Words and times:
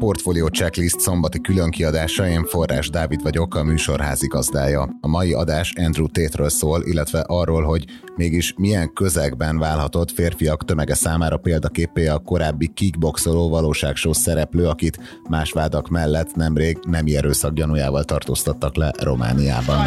Portfolio 0.00 0.48
Checklist 0.48 1.00
szombati 1.00 1.40
különkiadása, 1.40 2.28
én 2.28 2.44
Forrás 2.44 2.90
Dávid 2.90 3.22
vagyok, 3.22 3.54
a 3.54 3.62
műsor 3.62 4.00
házigazdája. 4.00 4.88
A 5.00 5.08
mai 5.08 5.32
adás 5.32 5.72
Andrew 5.76 6.06
Tate-ről 6.06 6.48
szól, 6.48 6.82
illetve 6.84 7.20
arról, 7.20 7.62
hogy 7.62 7.84
mégis 8.16 8.54
milyen 8.56 8.92
közegben 8.92 9.58
válhatott 9.58 10.10
férfiak 10.10 10.64
tömege 10.64 10.94
számára 10.94 11.36
példaképé 11.36 12.06
a 12.06 12.18
korábbi 12.18 12.70
kickboxoló 12.74 13.48
valóságsó 13.48 14.12
szereplő, 14.12 14.66
akit 14.66 15.20
más 15.28 15.52
vádak 15.52 15.88
mellett 15.88 16.34
nemrég 16.34 16.78
nem 16.82 17.04
erőszak 17.14 17.52
gyanújával 17.52 18.04
tartóztattak 18.04 18.76
le 18.76 18.92
Romániában. 18.98 19.86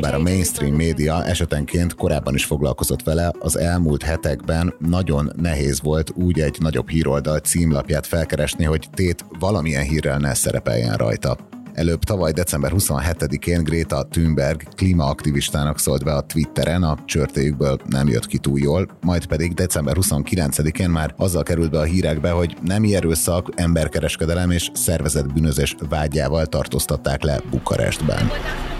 Bár 0.00 0.14
a 0.14 0.18
mainstream 0.18 0.74
média 0.74 1.24
esetenként 1.24 1.94
korábban 1.94 2.34
is 2.34 2.44
foglalkozott 2.44 3.02
vele 3.02 3.30
az 3.40 3.58
elmúlt 3.58 4.02
hetekben 4.02 4.74
nagyon 4.78 5.32
nehéz 5.36 5.82
volt 5.82 6.10
úgy 6.14 6.40
egy 6.40 6.56
nagyobb 6.60 6.88
híroldal 6.88 7.38
címlapját 7.38 8.06
felkeresni, 8.06 8.64
hogy 8.64 8.88
Tét 8.94 9.24
valamilyen 9.38 9.84
hírrel 9.84 10.18
ne 10.18 10.34
szerepeljen 10.34 10.96
rajta. 10.96 11.36
Előbb 11.74 12.04
tavaly 12.04 12.32
december 12.32 12.72
27-én 12.74 13.62
Greta 13.62 14.06
Thunberg 14.10 14.62
klímaaktivistának 14.76 15.78
szólt 15.78 16.04
be 16.04 16.12
a 16.14 16.20
Twitteren, 16.20 16.82
a 16.82 16.98
csörtéjükből 17.04 17.78
nem 17.88 18.08
jött 18.08 18.26
ki 18.26 18.38
túl 18.38 18.58
jól, 18.58 18.86
majd 19.00 19.26
pedig 19.26 19.54
december 19.54 19.96
29-én 20.00 20.90
már 20.90 21.14
azzal 21.16 21.42
került 21.42 21.70
be 21.70 21.78
a 21.78 21.82
hírekbe, 21.82 22.30
hogy 22.30 22.56
nem 22.62 22.84
erőszak, 22.92 23.48
emberkereskedelem 23.54 24.50
és 24.50 24.70
szervezett 24.74 25.32
bűnözés 25.32 25.76
vágyával 25.88 26.46
tartóztatták 26.46 27.22
le 27.22 27.40
Bukarestben. 27.50 28.30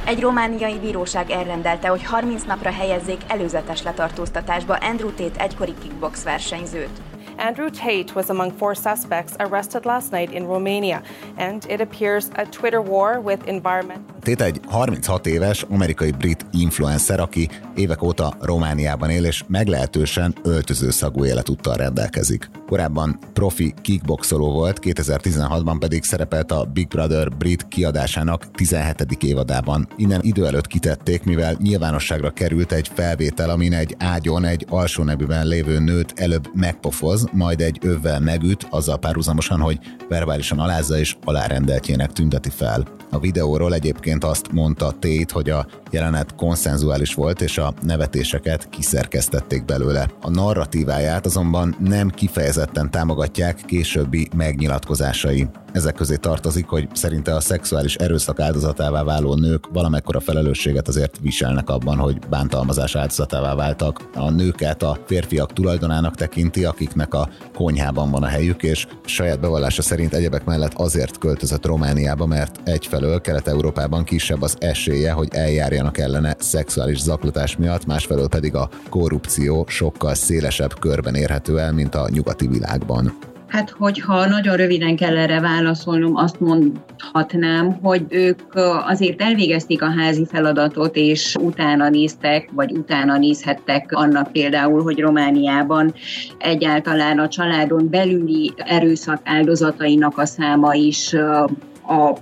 Egy 0.07 0.21
romániai 0.21 0.79
bíróság 0.79 1.30
elrendelte, 1.30 1.88
hogy 1.88 2.02
30 2.02 2.43
napra 2.47 2.71
helyezzék 2.71 3.21
előzetes 3.29 3.82
letartóztatásba 3.82 4.75
Andrew 4.75 5.10
Tate 5.10 5.43
egykori 5.43 5.75
kickbox 5.82 6.23
versenyzőt. 6.23 7.10
Andrew 7.41 7.71
Tate 7.71 8.15
was 8.15 8.29
among 8.29 8.52
four 8.52 8.74
suspects 8.74 9.35
arrested 9.38 9.85
last 9.85 10.13
night 10.13 10.30
in 10.33 10.46
Romania, 10.46 11.02
and 11.37 11.65
it 11.71 11.80
appears 11.80 12.29
a 12.37 12.45
Twitter 12.45 12.82
war 12.82 13.19
with 13.19 13.49
environment. 13.49 14.01
Tate 14.21 14.45
egy 14.45 14.60
36 14.66 15.27
éves 15.27 15.63
amerikai-brit 15.63 16.47
influencer, 16.52 17.21
aki 17.21 17.49
évek 17.74 18.02
óta 18.02 18.35
Romániában 18.41 19.10
él, 19.10 19.24
és 19.24 19.45
meglehetősen 19.47 20.35
öltözőszagú 20.43 21.24
életúttal 21.24 21.77
rendelkezik. 21.77 22.51
Korábban 22.66 23.19
profi 23.32 23.75
kickboxoló 23.82 24.52
volt, 24.52 24.79
2016-ban 24.82 25.77
pedig 25.79 26.04
szerepelt 26.04 26.52
a 26.52 26.65
Big 26.65 26.88
Brother 26.88 27.37
brit 27.37 27.69
kiadásának 27.69 28.51
17. 28.51 29.23
évadában. 29.23 29.88
Innen 29.97 30.21
idő 30.23 30.47
előtt 30.47 30.66
kitették, 30.66 31.25
mivel 31.25 31.57
nyilvánosságra 31.59 32.30
került 32.30 32.73
egy 32.73 32.91
felvétel, 32.95 33.51
amin 33.51 33.73
egy 33.73 33.95
ágyon 33.99 34.45
egy 34.45 34.66
alsó 34.69 35.02
nevűben 35.02 35.47
lévő 35.47 35.79
nőt 35.79 36.13
előbb 36.16 36.51
megpofoz, 36.54 37.29
majd 37.32 37.60
egy 37.60 37.78
övvel 37.82 38.20
megüt, 38.20 38.66
azzal 38.70 38.98
párhuzamosan, 38.98 39.60
hogy 39.60 39.78
verbálisan 40.09 40.59
alázza 40.59 40.98
és 40.98 41.16
alárendeltjének 41.24 42.12
tünteti 42.12 42.50
fel. 42.50 42.86
A 43.10 43.18
videóról 43.18 43.74
egyébként 43.74 44.24
azt 44.24 44.52
mondta 44.52 44.90
Tate, 44.90 45.32
hogy 45.32 45.51
a 45.51 45.66
jelenet 45.90 46.34
konszenzuális 46.34 47.14
volt, 47.14 47.40
és 47.40 47.58
a 47.58 47.74
nevetéseket 47.82 48.68
kiszerkesztették 48.68 49.64
belőle. 49.64 50.10
A 50.20 50.30
narratíváját 50.30 51.26
azonban 51.26 51.76
nem 51.78 52.08
kifejezetten 52.08 52.90
támogatják 52.90 53.56
későbbi 53.66 54.28
megnyilatkozásai. 54.36 55.48
Ezek 55.73 55.95
közé 55.95 56.16
tartozik, 56.16 56.66
hogy 56.66 56.88
szerinte 56.93 57.35
a 57.35 57.40
szexuális 57.40 57.95
erőszak 57.95 58.40
áldozatává 58.40 59.02
váló 59.02 59.35
nők 59.35 59.66
valamekkora 59.73 60.21
felelősséget 60.21 60.88
azért 60.88 61.18
viselnek 61.23 61.68
abban, 61.68 61.99
hogy 61.99 62.18
bántalmazás 62.30 62.95
áldozatává 62.95 63.54
váltak. 63.54 64.09
A 64.15 64.31
nőket 64.31 64.82
a 64.82 64.98
férfiak 65.06 65.53
tulajdonának 65.53 66.14
tekinti, 66.14 66.64
akiknek 66.64 67.14
a 67.14 67.28
konyhában 67.54 68.10
van 68.10 68.22
a 68.22 68.26
helyük, 68.26 68.62
és 68.62 68.86
saját 69.04 69.41
bevallása 69.41 69.82
szerint 69.82 70.14
egyebek 70.14 70.44
mellett 70.44 70.75
azért 70.75 71.19
költözött 71.19 71.66
Romániába, 71.66 72.26
mert 72.26 72.60
egyfelől 72.64 73.20
Kelet-Európában 73.20 74.04
kisebb 74.04 74.42
az 74.42 74.56
esélye, 74.58 75.12
hogy 75.12 75.28
eljárjanak 75.32 75.98
ellene 75.98 76.37
szexuális 76.38 77.00
zaklatás 77.00 77.56
miatt, 77.56 77.87
másfelől 77.87 78.28
pedig 78.28 78.54
a 78.54 78.69
korrupció 78.88 79.64
sokkal 79.69 80.14
szélesebb 80.14 80.78
körben 80.78 81.14
érhető 81.14 81.58
el, 81.58 81.72
mint 81.72 81.94
a 81.94 82.08
nyugati 82.08 82.47
világban. 82.47 83.29
Hát, 83.50 83.71
hogyha 83.71 84.27
nagyon 84.27 84.56
röviden 84.56 84.97
kell 84.97 85.16
erre 85.16 85.41
válaszolnom, 85.41 86.16
azt 86.16 86.41
mondhatnám, 86.41 87.78
hogy 87.83 88.06
ők 88.09 88.55
azért 88.87 89.22
elvégezték 89.22 89.83
a 89.83 89.91
házi 89.91 90.27
feladatot, 90.27 90.97
és 90.97 91.37
utána 91.41 91.88
néztek, 91.88 92.50
vagy 92.53 92.72
utána 92.72 93.19
nézhettek 93.19 93.93
annak 93.93 94.33
például, 94.33 94.83
hogy 94.83 94.99
Romániában 94.99 95.94
egyáltalán 96.38 97.19
a 97.19 97.28
családon 97.28 97.88
belüli 97.91 98.53
erőszak 98.56 99.21
áldozatainak 99.25 100.19
a 100.19 100.27
száma 100.27 100.75
is 100.75 101.15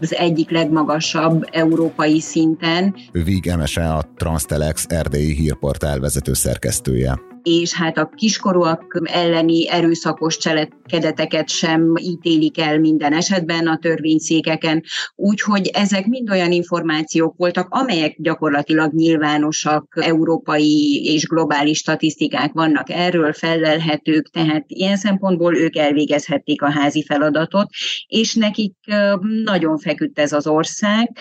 az 0.00 0.14
egyik 0.14 0.50
legmagasabb 0.50 1.48
európai 1.50 2.20
szinten. 2.20 2.94
Vig 3.12 3.46
Emese 3.46 3.88
a 3.88 4.04
Transtelex 4.16 4.84
erdélyi 4.88 5.34
hírportál 5.34 6.00
vezető 6.00 6.32
szerkesztője 6.32 7.18
és 7.42 7.72
hát 7.72 7.98
a 7.98 8.10
kiskorúak 8.14 9.00
elleni 9.04 9.68
erőszakos 9.68 10.36
cselekedeteket 10.36 11.48
sem 11.48 11.96
ítélik 11.96 12.60
el 12.60 12.78
minden 12.78 13.12
esetben 13.12 13.66
a 13.66 13.78
törvényszékeken, 13.78 14.82
úgyhogy 15.14 15.66
ezek 15.66 16.06
mind 16.06 16.30
olyan 16.30 16.52
információk 16.52 17.36
voltak, 17.36 17.66
amelyek 17.70 18.16
gyakorlatilag 18.18 18.92
nyilvánosak, 18.92 19.98
európai 20.00 21.02
és 21.04 21.26
globális 21.26 21.78
statisztikák 21.78 22.52
vannak 22.52 22.90
erről, 22.90 23.32
felelhetők, 23.32 24.30
tehát 24.30 24.64
ilyen 24.66 24.96
szempontból 24.96 25.56
ők 25.56 25.76
elvégezhették 25.76 26.62
a 26.62 26.70
házi 26.70 27.04
feladatot, 27.04 27.68
és 28.06 28.34
nekik 28.34 28.74
nagyon 29.44 29.78
feküdt 29.78 30.18
ez 30.18 30.32
az 30.32 30.46
ország. 30.46 31.16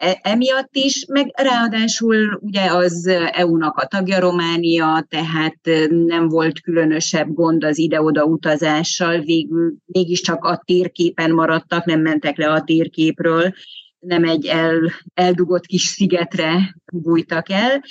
E, 0.00 0.18
emiatt 0.22 0.76
is, 0.76 1.04
meg 1.08 1.30
ráadásul 1.34 2.38
ugye 2.42 2.60
az 2.60 3.06
EU-nak 3.32 3.76
a 3.76 3.86
tagja 3.86 4.20
Románia, 4.20 5.06
tehát 5.08 5.58
nem 5.88 6.28
volt 6.28 6.60
különösebb 6.60 7.34
gond 7.34 7.64
az 7.64 7.78
ide-oda 7.78 8.24
utazással, 8.24 9.20
végül 9.20 9.74
mégiscsak 9.86 10.44
a 10.44 10.62
térképen 10.64 11.30
maradtak, 11.30 11.84
nem 11.84 12.00
mentek 12.00 12.36
le 12.36 12.50
a 12.50 12.62
térképről, 12.62 13.52
nem 13.98 14.24
egy 14.24 14.46
el, 14.46 14.90
eldugott 15.14 15.66
kis 15.66 15.82
szigetre 15.82 16.76
bújtak 16.92 17.50
el. 17.50 17.82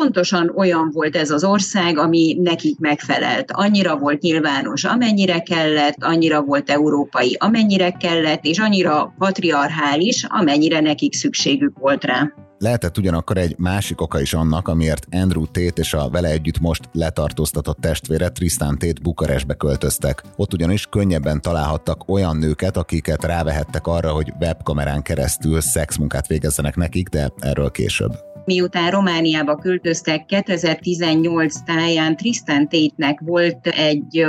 Pontosan 0.00 0.52
olyan 0.56 0.90
volt 0.92 1.16
ez 1.16 1.30
az 1.30 1.44
ország, 1.44 1.98
ami 1.98 2.36
nekik 2.40 2.78
megfelelt. 2.78 3.50
Annyira 3.52 3.96
volt 3.96 4.20
nyilvános, 4.20 4.84
amennyire 4.84 5.38
kellett, 5.38 5.96
annyira 5.98 6.42
volt 6.42 6.70
európai, 6.70 7.36
amennyire 7.38 7.90
kellett, 7.90 8.44
és 8.44 8.58
annyira 8.58 9.14
patriarchális, 9.18 10.26
amennyire 10.28 10.80
nekik 10.80 11.14
szükségük 11.14 11.78
volt 11.78 12.04
rá. 12.04 12.32
Lehetett 12.58 12.98
ugyanakkor 12.98 13.36
egy 13.36 13.54
másik 13.58 14.00
oka 14.00 14.20
is 14.20 14.34
annak, 14.34 14.68
amiért 14.68 15.06
Andrew 15.10 15.44
Tate 15.44 15.80
és 15.80 15.94
a 15.94 16.08
vele 16.10 16.28
együtt 16.28 16.58
most 16.60 16.88
letartóztatott 16.92 17.78
testvére 17.80 18.28
Tristan 18.28 18.78
Tate 18.78 19.00
Bukarestbe 19.02 19.54
költöztek. 19.54 20.22
Ott 20.36 20.52
ugyanis 20.52 20.86
könnyebben 20.90 21.40
találhattak 21.40 22.08
olyan 22.08 22.36
nőket, 22.36 22.76
akiket 22.76 23.24
rávehettek 23.24 23.86
arra, 23.86 24.10
hogy 24.10 24.32
webkamerán 24.40 25.02
keresztül 25.02 25.60
szexmunkát 25.60 26.26
végezzenek 26.26 26.76
nekik, 26.76 27.08
de 27.08 27.32
erről 27.38 27.70
később. 27.70 28.29
Miután 28.44 28.90
Romániába 28.90 29.56
költöztek, 29.56 30.26
2018 30.26 31.62
táján 31.62 32.16
Tristan 32.16 32.68
Tate-nek 32.68 33.20
volt 33.20 33.66
egy 33.66 34.26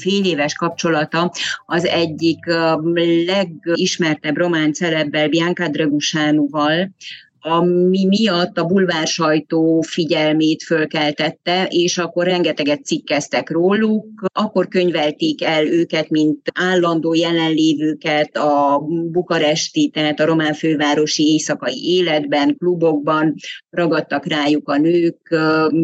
fél 0.00 0.24
éves 0.24 0.54
kapcsolata. 0.54 1.32
Az 1.66 1.84
egyik 1.84 2.38
legismertebb 3.26 4.36
román 4.36 4.72
celebbel, 4.72 5.28
Bianca 5.28 5.68
Dragusánúval, 5.68 6.90
ami 7.44 8.04
miatt 8.04 8.58
a 8.58 8.64
bulvár 8.64 9.06
sajtó 9.06 9.80
figyelmét 9.80 10.62
fölkeltette, 10.62 11.66
és 11.70 11.98
akkor 11.98 12.24
rengeteget 12.24 12.84
cikkeztek 12.84 13.50
róluk, 13.50 14.06
akkor 14.32 14.68
könyvelték 14.68 15.44
el 15.44 15.66
őket, 15.66 16.10
mint 16.10 16.38
állandó 16.54 17.14
jelenlévőket 17.14 18.36
a 18.36 18.78
bukaresti, 19.10 19.88
tehát 19.88 20.20
a 20.20 20.24
román 20.24 20.54
fővárosi 20.54 21.32
éjszakai 21.32 21.96
életben, 21.96 22.56
klubokban, 22.56 23.34
ragadtak 23.70 24.26
rájuk 24.26 24.68
a 24.68 24.76
nők, 24.76 25.36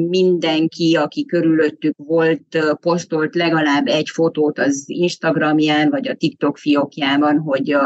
mindenki, 0.09 0.97
aki 0.97 1.25
körülöttük 1.25 1.95
volt, 1.97 2.77
posztolt 2.81 3.35
legalább 3.35 3.87
egy 3.87 4.09
fotót 4.09 4.59
az 4.59 4.85
Instagramján, 4.87 5.91
vagy 5.91 6.09
a 6.09 6.15
TikTok 6.15 6.59
fiókjában, 6.59 7.39
hogy 7.39 7.77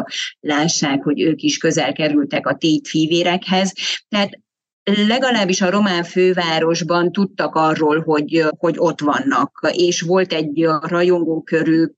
lássák, 0.40 1.02
hogy 1.02 1.20
ők 1.20 1.42
is 1.42 1.58
közel 1.58 1.92
kerültek 1.92 2.46
a 2.46 2.54
tét 2.54 2.88
fívérekhez, 2.88 3.61
ez. 3.62 3.72
Tehát 4.08 4.38
legalábbis 4.84 5.60
a 5.60 5.70
román 5.70 6.04
fővárosban 6.04 7.12
tudtak 7.12 7.54
arról, 7.54 8.00
hogy, 8.00 8.44
hogy 8.56 8.74
ott 8.78 9.00
vannak, 9.00 9.70
és 9.72 10.00
volt 10.00 10.32
egy 10.32 10.68
rajongókörük, 10.80 11.94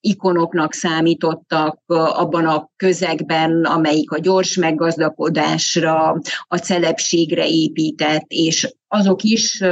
ikonoknak 0.00 0.72
számítottak 0.72 1.82
abban 1.86 2.46
a 2.46 2.70
közegben, 2.76 3.64
amelyik 3.64 4.10
a 4.10 4.18
gyors 4.18 4.56
meggazdagodásra, 4.56 6.20
a 6.48 6.56
celebségre 6.56 7.48
épített, 7.48 8.24
és 8.28 8.74
azok 8.88 9.22
is 9.22 9.62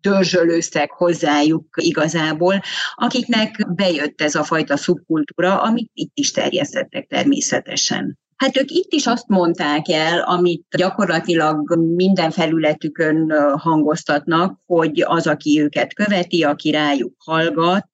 dörzsölőztek 0.00 0.90
hozzájuk 0.90 1.66
igazából, 1.74 2.60
akiknek 2.94 3.74
bejött 3.74 4.20
ez 4.20 4.34
a 4.34 4.44
fajta 4.44 4.76
szubkultúra, 4.76 5.62
amit 5.62 5.90
itt 5.94 6.12
is 6.14 6.30
terjesztettek 6.30 7.06
természetesen. 7.06 8.19
Hát 8.40 8.56
ők 8.56 8.70
itt 8.70 8.92
is 8.92 9.06
azt 9.06 9.28
mondták 9.28 9.88
el, 9.88 10.20
amit 10.20 10.66
gyakorlatilag 10.76 11.76
minden 11.76 12.30
felületükön 12.30 13.30
hangoztatnak, 13.58 14.58
hogy 14.66 15.02
az, 15.06 15.26
aki 15.26 15.60
őket 15.60 15.94
követi, 15.94 16.44
aki 16.44 16.70
rájuk 16.70 17.14
hallgat, 17.18 17.88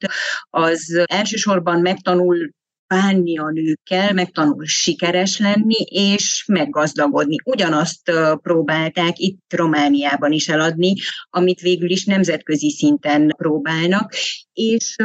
az 0.51 1.05
elsősorban 1.05 1.81
megtanul 1.81 2.51
bánni 2.89 3.39
a 3.39 3.51
nőkkel, 3.51 4.13
megtanul 4.13 4.65
sikeres 4.65 5.39
lenni 5.39 5.81
és 5.89 6.45
meggazdagodni. 6.47 7.37
Ugyanazt 7.45 8.13
próbálták 8.43 9.19
itt 9.19 9.53
Romániában 9.55 10.33
is 10.33 10.49
eladni, 10.49 10.95
amit 11.31 11.61
végül 11.61 11.91
is 11.91 12.05
nemzetközi 12.05 12.71
szinten 12.71 13.35
próbálnak, 13.37 14.13
és 14.53 14.97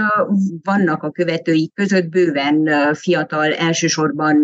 vannak 0.63 1.03
a 1.03 1.11
követői 1.11 1.71
között 1.73 2.09
bőven 2.09 2.69
fiatal, 2.93 3.53
elsősorban 3.53 4.37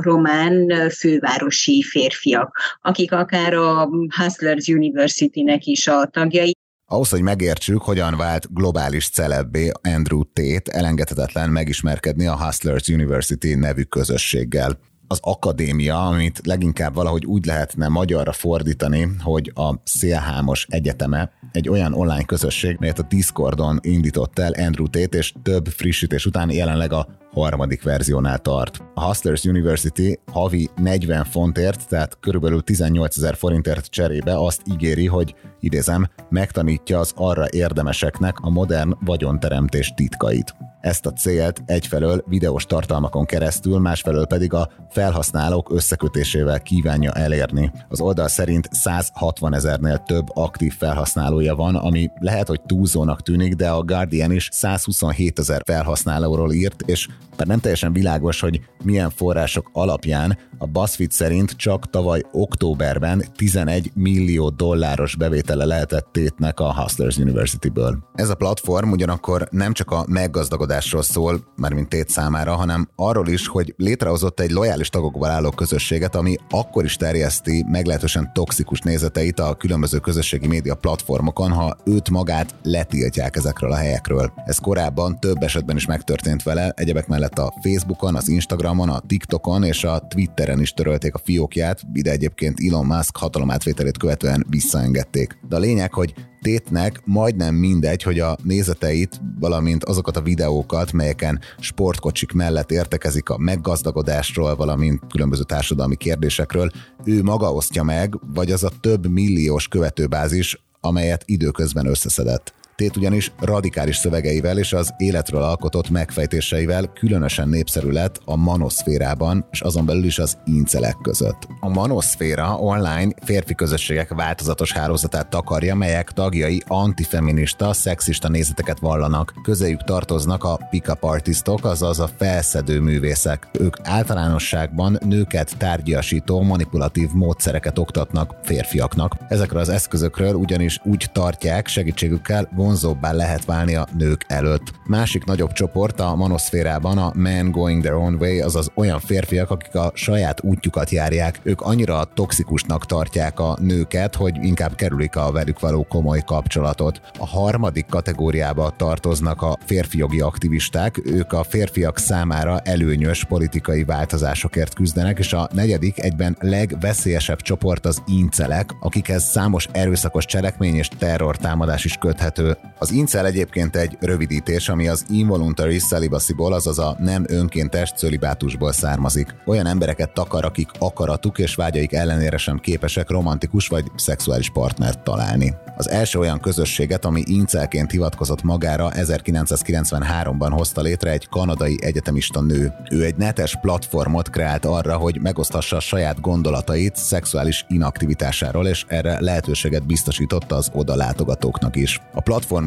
román 0.00 0.90
fővárosi 0.90 1.82
férfiak, 1.82 2.58
akik 2.80 3.12
akár 3.12 3.54
a 3.54 3.88
Hustlers 4.16 4.66
University-nek 4.66 5.64
is 5.64 5.86
a 5.86 6.06
tagjai, 6.06 6.56
ahhoz, 6.92 7.08
hogy 7.08 7.22
megértsük, 7.22 7.82
hogyan 7.82 8.16
vált 8.16 8.54
globális 8.54 9.08
celebbé 9.08 9.70
Andrew 9.82 10.22
Tate, 10.32 10.72
elengedhetetlen 10.72 11.50
megismerkedni 11.50 12.26
a 12.26 12.44
Hustlers 12.44 12.88
University 12.88 13.54
nevű 13.54 13.82
közösséggel. 13.82 14.78
Az 15.06 15.18
akadémia, 15.22 16.06
amit 16.06 16.40
leginkább 16.44 16.94
valahogy 16.94 17.26
úgy 17.26 17.46
lehetne 17.46 17.88
magyarra 17.88 18.32
fordítani, 18.32 19.08
hogy 19.22 19.52
a 19.54 19.74
Szélhámos 19.84 20.66
Egyeteme 20.70 21.30
egy 21.52 21.68
olyan 21.68 21.94
online 21.94 22.24
közösség, 22.24 22.76
melyet 22.80 22.98
a 22.98 23.06
Discordon 23.08 23.78
indított 23.82 24.38
el 24.38 24.52
Andrew 24.52 24.86
Tate, 24.86 25.18
és 25.18 25.34
több 25.42 25.66
frissítés 25.66 26.26
után 26.26 26.50
jelenleg 26.50 26.92
a 26.92 27.06
harmadik 27.32 27.82
verziónál 27.82 28.38
tart. 28.38 28.82
A 28.94 29.04
Hustlers 29.04 29.44
University 29.44 30.18
havi 30.32 30.70
40 30.76 31.24
fontért, 31.24 31.88
tehát 31.88 32.18
körülbelül 32.20 32.62
18 32.62 33.16
ezer 33.16 33.36
forintért 33.36 33.86
cserébe 33.86 34.38
azt 34.38 34.62
ígéri, 34.72 35.06
hogy 35.06 35.34
idézem, 35.60 36.08
megtanítja 36.28 36.98
az 36.98 37.12
arra 37.16 37.44
érdemeseknek 37.50 38.38
a 38.40 38.50
modern 38.50 38.92
vagyonteremtés 39.04 39.92
titkait. 39.96 40.54
Ezt 40.80 41.06
a 41.06 41.12
célt 41.12 41.62
egyfelől 41.66 42.24
videós 42.26 42.66
tartalmakon 42.66 43.24
keresztül, 43.24 43.78
másfelől 43.78 44.26
pedig 44.26 44.52
a 44.52 44.70
felhasználók 44.90 45.72
összekötésével 45.72 46.60
kívánja 46.60 47.12
elérni. 47.12 47.72
Az 47.88 48.00
oldal 48.00 48.28
szerint 48.28 48.68
160 48.72 49.54
ezernél 49.54 49.98
több 49.98 50.26
aktív 50.34 50.74
felhasználója 50.74 51.54
van, 51.54 51.74
ami 51.74 52.10
lehet, 52.18 52.48
hogy 52.48 52.60
túlzónak 52.60 53.22
tűnik, 53.22 53.54
de 53.54 53.70
a 53.70 53.82
Guardian 53.82 54.32
is 54.32 54.48
127 54.52 55.38
ezer 55.38 55.62
felhasználóról 55.64 56.52
írt, 56.52 56.82
és 56.86 57.08
bár 57.36 57.46
nem 57.46 57.60
teljesen 57.60 57.92
világos, 57.92 58.40
hogy 58.40 58.60
milyen 58.84 59.10
források 59.10 59.70
alapján 59.72 60.38
a 60.58 60.66
BuzzFeed 60.66 61.10
szerint 61.10 61.50
csak 61.50 61.90
tavaly 61.90 62.22
októberben 62.32 63.24
11 63.36 63.90
millió 63.94 64.48
dolláros 64.48 65.16
bevétele 65.16 65.64
lehetett 65.64 66.08
tétnek 66.12 66.60
a 66.60 66.74
Hustlers 66.74 67.16
University-ből. 67.16 67.98
Ez 68.14 68.28
a 68.28 68.34
platform 68.34 68.90
ugyanakkor 68.90 69.48
nem 69.50 69.72
csak 69.72 69.90
a 69.90 70.04
meggazdagodásról 70.08 71.02
szól, 71.02 71.44
mint 71.74 71.88
tét 71.88 72.08
számára, 72.08 72.54
hanem 72.54 72.88
arról 72.96 73.28
is, 73.28 73.46
hogy 73.46 73.74
létrehozott 73.76 74.40
egy 74.40 74.50
lojális 74.50 74.88
tagokból 74.88 75.28
álló 75.28 75.50
közösséget, 75.50 76.14
ami 76.14 76.36
akkor 76.50 76.84
is 76.84 76.96
terjeszti 76.96 77.64
meglehetősen 77.68 78.30
toxikus 78.32 78.80
nézeteit 78.80 79.40
a 79.40 79.54
különböző 79.54 79.98
közösségi 79.98 80.46
média 80.46 80.74
platformokon, 80.74 81.50
ha 81.52 81.76
őt 81.84 82.10
magát 82.10 82.54
letiltják 82.62 83.36
ezekről 83.36 83.72
a 83.72 83.76
helyekről. 83.76 84.32
Ez 84.46 84.58
korábban 84.58 85.20
több 85.20 85.42
esetben 85.42 85.76
is 85.76 85.86
megtörtént 85.86 86.42
vele, 86.42 86.72
egyebek 86.76 87.06
mellett 87.12 87.38
a 87.38 87.52
Facebookon, 87.62 88.16
az 88.16 88.28
Instagramon, 88.28 88.88
a 88.88 89.02
TikTokon 89.06 89.62
és 89.62 89.84
a 89.84 90.06
Twitteren 90.08 90.60
is 90.60 90.72
törölték 90.72 91.14
a 91.14 91.20
fiókját, 91.24 91.80
ide 91.92 92.10
egyébként 92.10 92.58
Elon 92.68 92.86
Musk 92.86 93.16
hatalomátvételét 93.16 93.98
követően 93.98 94.46
visszaengedték. 94.48 95.38
De 95.48 95.56
a 95.56 95.58
lényeg, 95.58 95.92
hogy 95.92 96.14
Tétnek 96.42 97.00
majdnem 97.04 97.54
mindegy, 97.54 98.02
hogy 98.02 98.18
a 98.18 98.36
nézeteit, 98.42 99.20
valamint 99.40 99.84
azokat 99.84 100.16
a 100.16 100.22
videókat, 100.22 100.92
melyeken 100.92 101.40
sportkocsik 101.58 102.32
mellett 102.32 102.70
értekezik 102.70 103.28
a 103.28 103.38
meggazdagodásról, 103.38 104.56
valamint 104.56 105.00
különböző 105.08 105.42
társadalmi 105.42 105.96
kérdésekről, 105.96 106.70
ő 107.04 107.22
maga 107.22 107.52
osztja 107.52 107.82
meg, 107.82 108.34
vagy 108.34 108.52
az 108.52 108.64
a 108.64 108.70
több 108.80 109.06
milliós 109.06 109.68
követőbázis, 109.68 110.62
amelyet 110.80 111.22
időközben 111.26 111.86
összeszedett. 111.86 112.54
Tét 112.76 112.96
ugyanis 112.96 113.32
radikális 113.40 113.96
szövegeivel 113.96 114.58
és 114.58 114.72
az 114.72 114.94
életről 114.96 115.42
alkotott 115.42 115.90
megfejtéseivel 115.90 116.86
különösen 116.86 117.48
népszerű 117.48 117.90
lett 117.90 118.20
a 118.24 118.36
manoszférában, 118.36 119.46
és 119.50 119.60
azon 119.60 119.86
belül 119.86 120.04
is 120.04 120.18
az 120.18 120.38
incelek 120.44 120.96
között. 121.02 121.46
A 121.60 121.68
manoszféra 121.68 122.56
online 122.56 123.12
férfi 123.24 123.54
közösségek 123.54 124.14
változatos 124.14 124.72
hálózatát 124.72 125.28
takarja, 125.28 125.74
melyek 125.74 126.10
tagjai 126.10 126.62
antifeminista, 126.66 127.72
szexista 127.72 128.28
nézeteket 128.28 128.78
vallanak. 128.78 129.34
Közéjük 129.42 129.84
tartoznak 129.84 130.44
a 130.44 130.58
pick-up 130.70 131.02
artistok, 131.02 131.64
azaz 131.64 132.00
a 132.00 132.10
felszedő 132.16 132.80
művészek. 132.80 133.48
Ők 133.58 133.76
általánosságban 133.82 134.98
nőket 135.04 135.56
tárgyasító, 135.58 136.40
manipulatív 136.40 137.10
módszereket 137.12 137.78
oktatnak 137.78 138.34
férfiaknak. 138.42 139.16
Ezekről 139.28 139.60
az 139.60 139.68
eszközökről 139.68 140.34
ugyanis 140.34 140.80
úgy 140.84 141.06
tartják 141.12 141.66
segítségükkel 141.66 142.48
vonzóbbá 142.62 143.12
lehet 143.12 143.44
válni 143.44 143.74
a 143.74 143.86
nők 143.98 144.24
előtt. 144.28 144.72
Másik 144.86 145.24
nagyobb 145.24 145.52
csoport 145.52 146.00
a 146.00 146.14
manoszférában 146.14 146.98
a 146.98 147.12
men 147.14 147.50
going 147.50 147.82
their 147.82 147.96
own 147.96 148.16
way, 148.20 148.44
azaz 148.44 148.70
olyan 148.74 149.00
férfiak, 149.00 149.50
akik 149.50 149.74
a 149.74 149.90
saját 149.94 150.42
útjukat 150.42 150.90
járják. 150.90 151.40
Ők 151.42 151.60
annyira 151.60 152.04
toxikusnak 152.14 152.86
tartják 152.86 153.40
a 153.40 153.56
nőket, 153.60 154.14
hogy 154.14 154.44
inkább 154.44 154.74
kerülik 154.74 155.16
a 155.16 155.32
velük 155.32 155.60
való 155.60 155.86
komoly 155.88 156.22
kapcsolatot. 156.26 157.00
A 157.18 157.26
harmadik 157.26 157.86
kategóriába 157.86 158.72
tartoznak 158.76 159.42
a 159.42 159.58
férfi 159.64 159.98
jogi 159.98 160.20
aktivisták, 160.20 161.00
ők 161.04 161.32
a 161.32 161.42
férfiak 161.42 161.98
számára 161.98 162.58
előnyös 162.58 163.24
politikai 163.24 163.84
változásokért 163.84 164.74
küzdenek, 164.74 165.18
és 165.18 165.32
a 165.32 165.48
negyedik 165.52 166.02
egyben 166.02 166.36
legveszélyesebb 166.40 167.40
csoport 167.40 167.86
az 167.86 168.02
incelek, 168.06 168.70
akikhez 168.80 169.24
számos 169.24 169.68
erőszakos 169.72 170.24
cselekmény 170.24 170.74
és 170.74 170.88
terrortámadás 170.98 171.84
is 171.84 171.96
köthető 171.96 172.51
az 172.78 172.90
incel 172.90 173.26
egyébként 173.26 173.76
egy 173.76 173.96
rövidítés, 174.00 174.68
ami 174.68 174.88
az 174.88 175.04
involuntary 175.08 175.78
celibacy-ból, 175.78 176.52
azaz 176.52 176.78
a 176.78 176.96
nem 176.98 177.24
önkéntes 177.28 177.92
cölibátusból 177.96 178.72
származik. 178.72 179.34
Olyan 179.46 179.66
embereket 179.66 180.14
takar, 180.14 180.44
akik 180.44 180.68
akaratuk 180.78 181.38
és 181.38 181.54
vágyaik 181.54 181.92
ellenére 181.92 182.36
sem 182.36 182.58
képesek 182.58 183.10
romantikus 183.10 183.68
vagy 183.68 183.84
szexuális 183.96 184.50
partnert 184.50 185.02
találni. 185.02 185.54
Az 185.76 185.88
első 185.88 186.18
olyan 186.18 186.40
közösséget, 186.40 187.04
ami 187.04 187.22
incelként 187.26 187.90
hivatkozott 187.90 188.42
magára 188.42 188.90
1993-ban 188.94 190.50
hozta 190.50 190.80
létre 190.80 191.10
egy 191.10 191.28
kanadai 191.28 191.78
egyetemista 191.80 192.40
nő. 192.40 192.72
Ő 192.90 193.04
egy 193.04 193.16
netes 193.16 193.56
platformot 193.60 194.30
kreált 194.30 194.64
arra, 194.64 194.96
hogy 194.96 195.20
megosztassa 195.20 195.76
a 195.76 195.80
saját 195.80 196.20
gondolatait 196.20 196.96
szexuális 196.96 197.64
inaktivitásáról, 197.68 198.66
és 198.66 198.84
erre 198.88 199.20
lehetőséget 199.20 199.86
biztosította 199.86 200.56
az 200.56 200.70
oda 200.72 200.94
látogatóknak 200.94 201.76
is. 201.76 202.00
A 202.12 202.20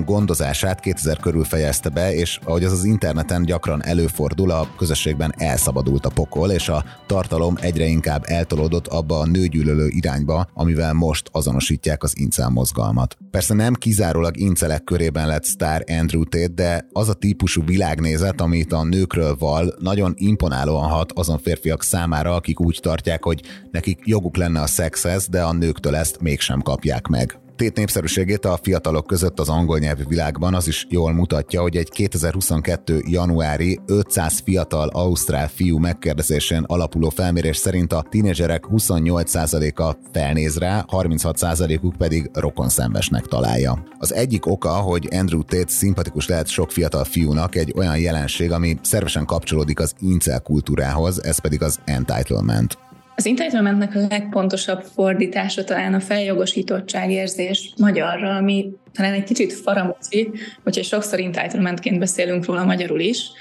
gondozását 0.06 0.80
2000 0.80 1.18
körül 1.20 1.44
fejezte 1.44 1.90
be, 1.90 2.14
és 2.14 2.40
ahogy 2.44 2.64
az 2.64 2.72
az 2.72 2.84
interneten 2.84 3.46
gyakran 3.46 3.84
előfordul, 3.84 4.52
a 4.52 4.68
közösségben 4.78 5.34
elszabadult 5.38 6.06
a 6.06 6.10
pokol, 6.10 6.52
és 6.52 6.70
a 6.70 6.86
tartalom 7.06 7.56
egyre 7.62 7.86
inkább 7.86 8.24
eltolódott 8.26 8.88
abba 8.88 9.20
a 9.20 9.26
nőgyűlölő 9.26 9.88
irányba, 9.88 10.48
amivel 10.54 10.94
most 10.94 11.30
azonosítják 11.32 12.04
az 12.04 12.18
incel 12.18 12.50
mozgalmat. 12.50 13.18
Persze 13.32 13.54
nem 13.54 13.74
kizárólag 13.74 14.38
incelek 14.38 14.84
körében 14.84 15.28
lett 15.28 15.44
sztár 15.44 15.84
Andrew 15.88 16.24
Tate, 16.24 16.48
de 16.48 16.86
az 16.92 17.10
a 17.10 17.14
típusú 17.14 17.64
világnézet, 17.66 18.42
amit 18.42 18.74
a 18.74 18.84
nőkről 18.84 19.36
val, 19.40 19.76
nagyon 19.80 20.14
imponálóan 20.16 20.90
hat 20.90 21.12
azon 21.12 21.40
férfiak 21.40 21.84
számára, 21.84 22.36
akik 22.36 22.60
úgy 22.60 22.80
tartják, 22.82 23.24
hogy 23.24 23.42
nekik 23.72 24.00
joguk 24.04 24.38
lenne 24.38 24.62
a 24.62 24.68
szexhez, 24.68 25.28
de 25.28 25.44
a 25.44 25.54
nőktől 25.54 25.96
ezt 25.96 26.22
mégsem 26.22 26.62
kapják 26.62 27.08
meg. 27.08 27.45
Tét 27.56 27.76
népszerűségét 27.76 28.46
a 28.46 28.60
fiatalok 28.62 29.08
között 29.08 29.40
az 29.40 29.50
angol 29.50 29.80
nyelvű 29.80 30.04
világban 30.08 30.54
az 30.54 30.68
is 30.68 30.86
jól 30.90 31.14
mutatja, 31.14 31.62
hogy 31.62 31.78
egy 31.78 31.90
2022. 31.90 33.02
januári 33.08 33.80
500 33.86 34.42
fiatal 34.44 34.88
ausztrál 34.88 35.48
fiú 35.48 35.78
megkérdezésén 35.78 36.64
alapuló 36.68 37.10
felmérés 37.10 37.58
szerint 37.58 37.94
a 37.94 38.06
tínézserek 38.10 38.64
28%-a 38.72 39.96
felnéz 40.14 40.58
rá, 40.58 40.86
36%-uk 40.88 41.96
pedig 41.96 42.30
rokonszenvesnek 42.34 43.26
találja. 43.26 43.84
Az 43.98 44.14
egyik 44.14 44.46
oka, 44.46 44.74
hogy 44.74 45.08
Andrew 45.12 45.44
Tate 45.44 45.72
szimpatikus 45.72 46.28
lehet 46.28 46.48
sok 46.48 46.72
fiatal 46.72 47.04
fiúnak 47.04 47.56
egy 47.56 47.74
olyan 47.76 48.00
jelenség, 48.00 48.52
ami 48.52 48.78
szervesen 48.82 49.26
kapcsolódik 49.26 49.80
az 49.80 49.94
incel 50.00 50.40
kultúrához, 50.40 51.24
ez 51.24 51.40
pedig 51.40 51.62
az 51.62 51.80
entitlement. 51.86 52.78
Az 53.16 53.28
entitlementnek 53.28 53.96
a 53.96 54.06
legpontosabb 54.10 54.82
fordítása 54.82 55.64
talán 55.64 55.94
a 55.94 56.00
feljogosítottság 56.00 57.12
érzés 57.12 57.74
magyarra, 57.78 58.36
ami 58.36 58.72
talán 58.94 59.14
egy 59.14 59.24
kicsit 59.24 59.54
faramúci, 59.54 60.32
hogyha 60.64 60.84
sokszor 60.84 61.20
entitlementként 61.20 62.00
beszélünk 62.00 62.46
róla 62.46 62.66
magyarul 62.66 63.00
is, 63.00 63.32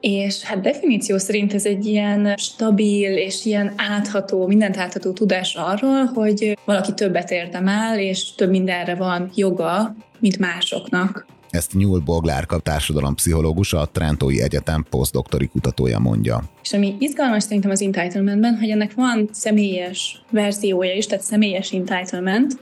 és 0.00 0.42
hát 0.42 0.60
definíció 0.60 1.18
szerint 1.18 1.54
ez 1.54 1.66
egy 1.66 1.86
ilyen 1.86 2.34
stabil 2.36 3.16
és 3.16 3.44
ilyen 3.44 3.72
átható, 3.76 4.46
mindent 4.46 4.76
átható 4.76 5.12
tudás 5.12 5.54
arról, 5.54 6.04
hogy 6.04 6.58
valaki 6.64 6.94
többet 6.94 7.30
érdemel, 7.30 7.98
és 7.98 8.34
több 8.34 8.50
mindenre 8.50 8.94
van 8.94 9.30
joga, 9.34 9.96
mint 10.18 10.38
másoknak. 10.38 11.26
Ezt 11.50 11.74
Nyúl 11.74 12.00
Boglárka 12.00 12.58
társadalompszichológus, 12.58 13.72
a 13.72 13.88
Trentói 13.92 14.42
Egyetem 14.42 14.86
posztdoktori 14.90 15.46
kutatója 15.46 15.98
mondja. 15.98 16.42
És 16.62 16.72
ami 16.72 16.96
izgalmas 16.98 17.42
szerintem 17.42 17.70
az 17.70 17.82
entitlementben, 17.82 18.58
hogy 18.58 18.70
ennek 18.70 18.94
van 18.94 19.28
személyes 19.32 20.22
verziója 20.30 20.94
is, 20.94 21.06
tehát 21.06 21.24
személyes 21.24 21.70
entitlement, 21.70 22.52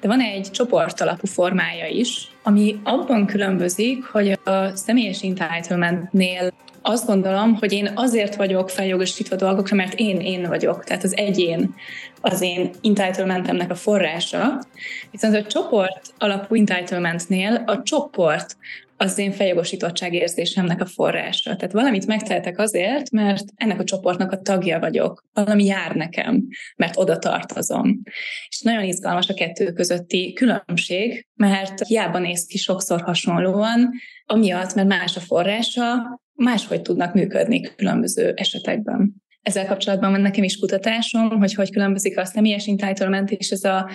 de 0.00 0.08
van 0.08 0.20
egy 0.20 0.50
csoportalapú 0.50 1.26
formája 1.26 1.86
is, 1.86 2.30
ami 2.42 2.80
abban 2.84 3.26
különbözik, 3.26 4.04
hogy 4.04 4.38
a 4.44 4.76
személyes 4.76 5.22
entitlementnél 5.22 6.52
azt 6.82 7.06
gondolom, 7.06 7.54
hogy 7.54 7.72
én 7.72 7.90
azért 7.94 8.34
vagyok 8.34 8.70
feljogosítva 8.70 9.36
dolgokra, 9.36 9.76
mert 9.76 9.94
én 9.94 10.20
én 10.20 10.48
vagyok, 10.48 10.84
tehát 10.84 11.04
az 11.04 11.16
egyén 11.16 11.74
az 12.20 12.40
én 12.40 12.70
entitlementemnek 12.82 13.70
a 13.70 13.74
forrása, 13.74 14.62
viszont 15.10 15.34
a 15.34 15.46
csoport 15.46 16.00
alapú 16.18 16.54
entitlementnél 16.54 17.62
a 17.66 17.82
csoport 17.82 18.56
az 19.00 19.18
én 19.18 19.32
feljogosítottság 19.32 20.14
érzésemnek 20.14 20.80
a 20.80 20.86
forrása. 20.86 21.56
Tehát 21.56 21.72
valamit 21.72 22.06
megtehetek 22.06 22.58
azért, 22.58 23.10
mert 23.10 23.44
ennek 23.54 23.80
a 23.80 23.84
csoportnak 23.84 24.32
a 24.32 24.40
tagja 24.40 24.78
vagyok. 24.78 25.24
Valami 25.32 25.64
jár 25.64 25.94
nekem, 25.94 26.46
mert 26.76 26.96
oda 26.96 27.18
tartozom. 27.18 28.00
És 28.48 28.60
nagyon 28.60 28.82
izgalmas 28.84 29.28
a 29.28 29.34
kettő 29.34 29.72
közötti 29.72 30.32
különbség, 30.32 31.26
mert 31.34 31.86
hiába 31.86 32.18
néz 32.18 32.46
ki 32.46 32.58
sokszor 32.58 33.00
hasonlóan, 33.00 33.90
amiatt, 34.26 34.74
mert 34.74 34.88
más 34.88 35.16
a 35.16 35.20
forrása, 35.20 36.20
máshogy 36.38 36.82
tudnak 36.82 37.14
működni 37.14 37.60
különböző 37.60 38.32
esetekben. 38.36 39.14
Ezzel 39.42 39.66
kapcsolatban 39.66 40.10
van 40.10 40.20
nekem 40.20 40.44
is 40.44 40.58
kutatásom, 40.58 41.28
hogy 41.28 41.54
hogy 41.54 41.70
különbözik 41.70 42.18
a 42.18 42.24
személyes 42.24 42.66
entitlement 42.66 43.30
és 43.30 43.50
ez 43.50 43.64
a 43.64 43.90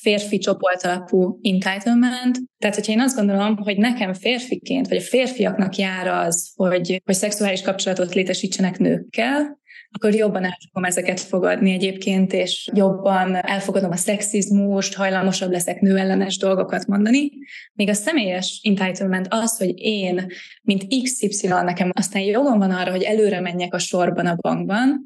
férfi 0.00 0.38
csoport 0.38 0.84
alapú 0.84 1.38
entitlement. 1.42 2.38
Tehát, 2.58 2.74
hogyha 2.74 2.92
én 2.92 3.00
azt 3.00 3.16
gondolom, 3.16 3.56
hogy 3.56 3.76
nekem 3.76 4.12
férfiként, 4.12 4.88
vagy 4.88 4.96
a 4.96 5.00
férfiaknak 5.00 5.76
jár 5.76 6.06
az, 6.06 6.52
hogy, 6.54 7.02
hogy 7.04 7.14
szexuális 7.14 7.62
kapcsolatot 7.62 8.14
létesítsenek 8.14 8.78
nőkkel, 8.78 9.58
akkor 9.96 10.14
jobban 10.14 10.44
el 10.44 10.58
fogom 10.72 10.88
ezeket 10.88 11.20
fogadni 11.20 11.72
egyébként, 11.72 12.32
és 12.32 12.70
jobban 12.74 13.34
elfogadom 13.34 13.90
a 13.90 13.96
szexizmust, 13.96 14.94
hajlamosabb 14.94 15.50
leszek 15.50 15.80
nőellenes 15.80 16.36
dolgokat 16.36 16.86
mondani. 16.86 17.30
Még 17.72 17.88
a 17.88 17.94
személyes 17.94 18.60
entitlement 18.62 19.26
az, 19.30 19.58
hogy 19.58 19.72
én, 19.76 20.26
mint 20.62 20.86
XY 21.02 21.46
nekem 21.46 21.90
aztán 21.92 22.22
jogom 22.22 22.58
van 22.58 22.70
arra, 22.70 22.90
hogy 22.90 23.02
előre 23.02 23.40
menjek 23.40 23.74
a 23.74 23.78
sorban 23.78 24.26
a 24.26 24.34
bankban, 24.34 25.04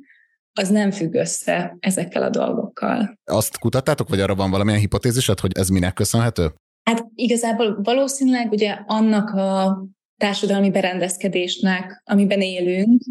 az 0.53 0.69
nem 0.69 0.91
függ 0.91 1.15
össze 1.15 1.77
ezekkel 1.81 2.23
a 2.23 2.31
dolgokkal. 2.31 3.19
Azt 3.25 3.59
kutattátok, 3.59 4.09
vagy 4.09 4.21
arra 4.21 4.35
van 4.35 4.51
valamilyen 4.51 4.81
hipotézised, 4.81 5.41
hogy 5.41 5.53
ez 5.59 5.69
minek 5.69 5.93
köszönhető? 5.93 6.53
Hát 6.83 7.07
igazából 7.15 7.81
valószínűleg 7.83 8.53
ugye 8.53 8.79
annak 8.87 9.31
a 9.31 9.83
társadalmi 10.17 10.71
berendezkedésnek, 10.71 12.03
amiben 12.05 12.41
élünk, 12.41 13.03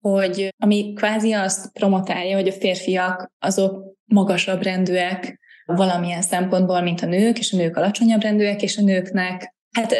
hogy 0.00 0.54
ami 0.58 0.92
kvázi 0.96 1.32
azt 1.32 1.72
promotálja, 1.72 2.36
hogy 2.36 2.48
a 2.48 2.52
férfiak 2.52 3.32
azok 3.38 3.94
magasabb 4.04 4.62
rendűek 4.62 5.40
valamilyen 5.66 6.22
szempontból, 6.22 6.80
mint 6.80 7.00
a 7.00 7.06
nők, 7.06 7.38
és 7.38 7.52
a 7.52 7.56
nők 7.56 7.76
alacsonyabb 7.76 8.22
rendűek, 8.22 8.62
és 8.62 8.76
a 8.76 8.82
nőknek 8.82 9.56
Hát 9.70 9.94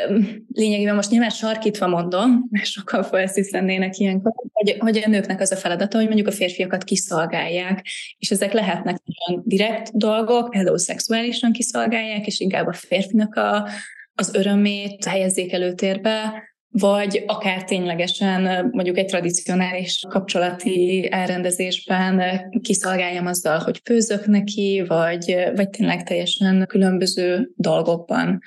lényegében 0.52 0.95
most 0.95 1.11
nyilván 1.11 1.31
sarkítva 1.31 1.87
mondom, 1.87 2.47
mert 2.50 2.67
sokkal 2.67 3.02
felszíszennének 3.02 3.99
ilyenkor, 3.99 4.33
hogy, 4.52 4.76
hogy 4.78 5.02
a 5.07 5.09
nőknek 5.09 5.40
az 5.40 5.52
a 5.52 5.57
feladata, 5.57 5.97
hogy 5.97 6.07
mondjuk 6.07 6.26
a 6.26 6.33
férfiakat 6.33 6.85
kiszolgálják, 6.85 7.87
és 8.19 8.31
ezek 8.31 8.52
lehetnek 8.52 8.97
nagyon 9.05 9.43
direkt 9.47 9.97
dolgok, 9.97 10.50
például 10.50 10.78
szexuálisan 10.78 11.52
kiszolgálják, 11.52 12.26
és 12.26 12.40
inkább 12.40 12.67
a 12.67 12.73
férfinak 12.73 13.35
a, 13.35 13.69
az 14.14 14.35
örömét 14.35 15.05
helyezzék 15.05 15.52
előtérbe, 15.52 16.43
vagy 16.70 17.25
akár 17.26 17.64
ténylegesen 17.64 18.68
mondjuk 18.72 18.98
egy 18.98 19.06
tradicionális 19.06 20.04
kapcsolati 20.08 21.08
elrendezésben 21.10 22.42
kiszolgáljam 22.62 23.26
azzal, 23.26 23.58
hogy 23.58 23.80
főzök 23.84 24.26
neki, 24.26 24.84
vagy, 24.87 25.37
vagy 25.54 25.70
tényleg 25.70 26.02
teljesen 26.02 26.66
különböző 26.66 27.50
dolgokban 27.56 28.40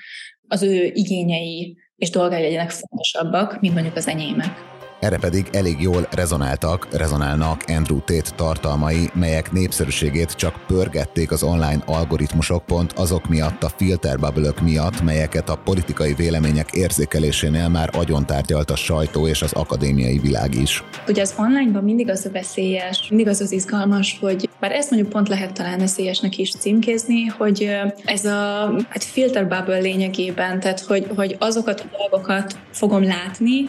az 0.48 0.62
ő 0.62 0.90
igényei 0.94 1.76
és 1.96 2.10
dolgai 2.10 2.42
legyenek 2.42 2.70
fontosabbak, 2.70 3.60
mint 3.60 3.74
mondjuk 3.74 3.96
az 3.96 4.08
enyémek. 4.08 4.81
Erre 5.02 5.18
pedig 5.18 5.46
elég 5.52 5.80
jól 5.80 6.08
rezonáltak, 6.10 6.88
rezonálnak 6.92 7.64
Andrew 7.66 7.98
Tate 7.98 8.30
tartalmai, 8.36 9.10
melyek 9.14 9.52
népszerűségét 9.52 10.32
csak 10.32 10.64
pörgették 10.66 11.30
az 11.30 11.42
online 11.42 11.82
algoritmusok 11.86 12.66
pont 12.66 12.92
azok 12.92 13.28
miatt 13.28 13.62
a 13.62 13.68
filterbubble 13.68 14.52
miatt, 14.62 15.02
melyeket 15.02 15.48
a 15.48 15.56
politikai 15.64 16.14
vélemények 16.14 16.70
érzékelésénél 16.72 17.68
már 17.68 17.90
agyontárgyalt 17.92 18.70
a 18.70 18.76
sajtó 18.76 19.26
és 19.26 19.42
az 19.42 19.52
akadémiai 19.52 20.18
világ 20.18 20.54
is. 20.54 20.84
Ugye 21.08 21.22
az 21.22 21.34
onlineban 21.38 21.84
mindig 21.84 22.10
az 22.10 22.26
a 22.26 22.30
veszélyes, 22.30 23.06
mindig 23.08 23.28
az 23.28 23.40
az 23.40 23.52
izgalmas, 23.52 24.18
hogy 24.20 24.48
bár 24.60 24.72
ezt 24.72 24.90
mondjuk 24.90 25.12
pont 25.12 25.28
lehet 25.28 25.52
talán 25.52 25.78
veszélyesnek 25.78 26.38
is 26.38 26.52
címkézni, 26.52 27.26
hogy 27.26 27.70
ez 28.04 28.24
a 28.24 28.72
hát 28.88 29.04
filter 29.04 29.48
bubble 29.48 29.78
lényegében, 29.78 30.60
tehát 30.60 30.80
hogy, 30.80 31.06
hogy 31.16 31.36
azokat 31.38 31.80
a 31.80 31.96
dolgokat 31.96 32.58
fogom 32.70 33.02
látni, 33.02 33.68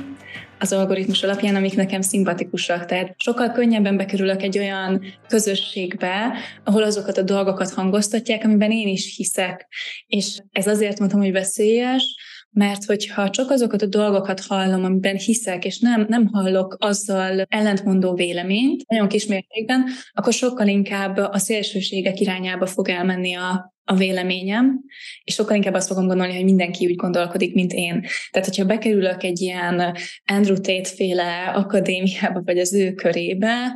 az 0.63 0.74
algoritmus 0.74 1.24
alapján, 1.24 1.55
amik 1.55 1.75
nekem 1.75 2.01
szimpatikusak. 2.01 2.86
Tehát 2.86 3.13
sokkal 3.17 3.51
könnyebben 3.51 3.98
bekerülök 3.98 4.41
egy 4.41 4.58
olyan 4.58 5.03
közösségbe, 5.27 6.34
ahol 6.63 6.84
azokat 6.84 7.17
a 7.17 7.22
dolgokat 7.22 7.72
hangoztatják, 7.72 8.43
amiben 8.43 8.72
én 8.72 8.88
is 8.88 9.15
hiszek. 9.15 9.67
És 10.08 10.41
ez 10.51 10.67
azért 10.67 11.00
mondtam, 11.00 11.22
hogy 11.22 11.32
veszélyes, 11.32 12.15
mert 12.50 12.86
hogyha 12.86 13.29
csak 13.29 13.50
azokat 13.50 13.82
a 13.82 13.86
dolgokat 13.86 14.39
hallom, 14.39 14.84
amiben 14.84 15.15
hiszek, 15.15 15.65
és 15.65 15.79
nem, 15.79 16.05
nem 16.10 16.27
hallok 16.27 16.75
azzal 16.79 17.46
ellentmondó 17.50 18.13
véleményt, 18.13 18.88
nagyon 18.88 19.08
kismértékben, 19.08 19.86
akkor 20.13 20.34
sokkal 20.34 20.67
inkább 20.67 21.17
a 21.17 21.38
szélsőségek 21.38 22.20
irányába 22.20 22.65
fog 22.65 22.89
elmenni 22.89 23.34
a, 23.34 23.73
a 23.86 23.96
véleményem, 23.96 24.82
és 25.24 25.34
sokkal 25.34 25.56
inkább 25.56 25.74
azt 25.74 25.88
fogom 25.88 26.08
gondolni, 26.08 26.34
hogy 26.34 26.44
mindenki 26.44 26.86
úgy 26.86 26.96
gondolkodik, 26.96 27.54
mint 27.54 27.74
én. 27.74 28.06
Tehát, 28.32 28.48
hogyha 28.48 28.66
bekerülök 28.66 29.24
egy 29.24 29.42
ilyen 29.42 29.96
Andrew 30.25 30.56
Tate-féle 30.56 31.52
akadémiába, 31.56 32.42
vagy 32.46 32.60
az 32.60 32.74
ő 32.74 32.94
körébe, 32.94 33.74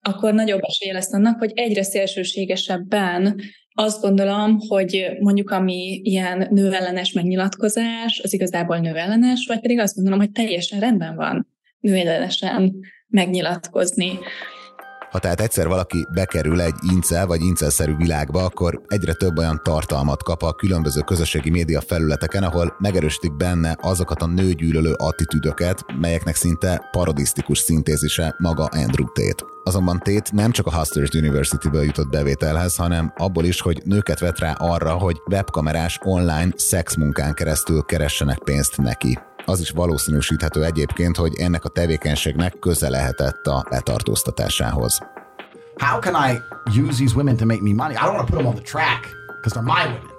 akkor 0.00 0.34
nagyobb 0.34 0.60
esélye 0.62 0.92
lesz 0.92 1.12
annak, 1.12 1.38
hogy 1.38 1.52
egyre 1.54 1.82
szélsőségesebben 1.82 3.40
azt 3.78 4.00
gondolom, 4.00 4.58
hogy 4.68 5.06
mondjuk 5.20 5.50
ami 5.50 6.00
ilyen 6.04 6.46
nőellenes 6.50 7.12
megnyilatkozás, 7.12 8.20
az 8.22 8.32
igazából 8.32 8.78
nőellenes, 8.78 9.46
vagy 9.46 9.60
pedig 9.60 9.78
azt 9.78 9.94
gondolom, 9.94 10.18
hogy 10.18 10.30
teljesen 10.30 10.80
rendben 10.80 11.16
van 11.16 11.48
nőellenesen 11.80 12.74
megnyilatkozni. 13.06 14.18
Ha 15.16 15.22
tehát 15.22 15.40
egyszer 15.40 15.68
valaki 15.68 16.06
bekerül 16.10 16.60
egy 16.60 16.74
incel 16.92 17.26
vagy 17.26 17.40
incelszerű 17.40 17.96
világba, 17.96 18.44
akkor 18.44 18.80
egyre 18.86 19.12
több 19.12 19.38
olyan 19.38 19.60
tartalmat 19.62 20.22
kap 20.22 20.42
a 20.42 20.52
különböző 20.52 21.00
közösségi 21.00 21.50
média 21.50 21.80
felületeken, 21.80 22.42
ahol 22.42 22.76
megerősítik 22.78 23.36
benne 23.36 23.76
azokat 23.80 24.22
a 24.22 24.26
nőgyűlölő 24.26 24.92
attitűdöket, 24.92 25.84
melyeknek 26.00 26.34
szinte 26.34 26.88
parodisztikus 26.90 27.58
szintézise 27.58 28.34
maga 28.38 28.64
Andrew 28.64 29.06
Tate. 29.12 29.44
Azonban 29.64 29.98
Tate 29.98 30.30
nem 30.32 30.50
csak 30.50 30.66
a 30.66 30.76
Hustlers 30.76 31.10
University-ből 31.10 31.84
jutott 31.84 32.10
bevételhez, 32.10 32.76
hanem 32.76 33.12
abból 33.16 33.44
is, 33.44 33.60
hogy 33.60 33.82
nőket 33.84 34.20
vet 34.20 34.38
rá 34.38 34.52
arra, 34.52 34.92
hogy 34.92 35.22
webkamerás 35.30 35.98
online 36.02 36.50
szexmunkán 36.56 37.34
keresztül 37.34 37.82
keressenek 37.82 38.38
pénzt 38.38 38.76
neki. 38.76 39.18
Az 39.48 39.60
is 39.60 39.70
valószínűsíthető 39.70 40.64
egyébként, 40.64 41.16
hogy 41.16 41.34
ennek 41.38 41.64
a 41.64 41.68
tevékenységnek 41.68 42.58
köze 42.58 42.88
lehetett 42.88 43.46
a 43.46 43.66
letartóztatásához. 43.70 44.98
How 45.78 46.00
can 46.00 46.14
I 46.14 46.38
use 46.80 46.96
these 46.96 47.14
women 47.14 47.36
to 47.36 47.44
make 47.46 47.60
me 47.62 47.72
money? 47.72 47.94
I 47.94 47.98
don't 47.98 48.14
want 48.14 48.26
to 48.26 48.32
put 48.32 48.36
them 48.36 48.46
on 48.46 48.54
the 48.54 48.64
track 48.64 49.08
because 49.40 49.54
they're 49.54 49.62
my 49.62 49.84
women. 49.84 50.15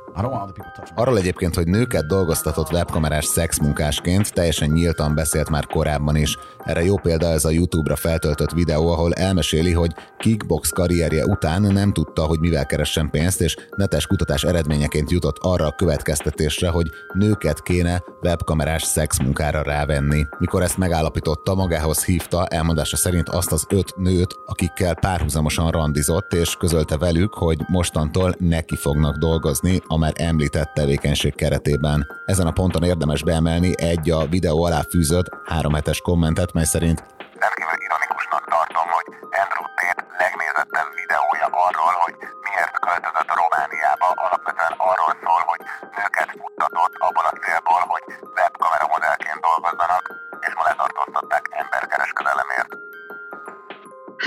Arról 0.96 1.18
egyébként, 1.18 1.56
hogy 1.56 1.68
nőket 1.68 2.06
dolgoztatott 2.06 2.72
webkamerás 2.72 3.26
szexmunkásként 3.26 4.34
teljesen 4.34 4.70
nyíltan 4.70 5.16
beszélt 5.16 5.50
már 5.50 5.66
korábban 5.66 6.16
is. 6.16 6.38
Erre 6.64 6.84
jó 6.84 6.98
példa 6.98 7.28
ez 7.28 7.46
a 7.46 7.50
YouTube-ra 7.50 7.96
feltöltött 7.96 8.52
videó, 8.52 8.92
ahol 8.92 9.14
elmeséli, 9.14 9.72
hogy 9.72 9.92
kickbox 10.18 10.70
karrierje 10.70 11.26
után 11.26 11.62
nem 11.62 11.94
tudta, 11.94 12.26
hogy 12.26 12.40
mivel 12.40 12.66
keressen 12.66 13.10
pénzt, 13.10 13.42
és 13.42 13.56
netes 13.76 14.08
kutatás 14.08 14.44
eredményeként 14.44 15.12
jutott 15.12 15.38
arra 15.42 15.66
a 15.66 15.76
következtetésre, 15.76 16.70
hogy 16.70 16.88
nőket 17.14 17.62
kéne 17.62 18.04
webkamerás 18.22 18.84
szexmunkára 18.84 19.62
rávenni. 19.62 20.26
Mikor 20.40 20.62
ezt 20.62 20.78
megállapította, 20.78 21.56
magához 21.56 22.06
hívta 22.06 22.46
elmondása 22.46 22.96
szerint 22.96 23.30
azt 23.30 23.52
az 23.52 23.66
öt 23.70 23.96
nőt, 23.96 24.36
akikkel 24.46 24.96
párhuzamosan 24.96 25.72
randizott, 25.72 26.34
és 26.34 26.56
közölte 26.56 26.98
velük, 26.98 27.34
hogy 27.34 27.60
mostantól 27.68 28.36
neki 28.40 28.76
fognak 28.76 29.16
dolgozni 29.16 29.82
a 29.88 29.98
már 30.08 30.28
említett 30.30 30.74
tevékenység 30.74 31.36
keretében. 31.36 31.98
Ezen 32.26 32.48
a 32.48 32.58
ponton 32.60 32.84
érdemes 32.84 33.24
beemelni 33.24 33.72
egy 33.92 34.10
a 34.10 34.28
videó 34.36 34.58
alá 34.68 34.82
fűzött 34.92 35.28
három 35.52 35.74
hetes 35.74 36.00
kommentet, 36.10 36.54
mely 36.54 36.70
szerint 36.74 37.00
rendkívül 37.44 37.78
ironikusnak 37.86 38.44
tartom, 38.56 38.88
hogy 38.98 39.08
Andrew 39.42 39.66
Tate 39.78 40.04
legnézettebb 40.24 40.90
videója 41.02 41.48
arról, 41.66 41.94
hogy 42.04 42.16
miért 42.46 42.76
költözött 42.86 43.32
Romániába, 43.42 44.08
alapvetően 44.26 44.74
arról 44.92 45.14
szól, 45.24 45.42
hogy 45.52 45.62
nőket 45.98 46.30
futtatott 46.40 46.94
abból 47.06 47.26
a 47.32 47.34
célból, 47.44 47.84
hogy 47.94 48.04
webkamera 48.38 48.86
modellként 48.94 49.40
dolgozzanak, 49.48 50.04
és 50.46 50.52
ma 50.58 50.64
letartóztatták. 50.70 51.44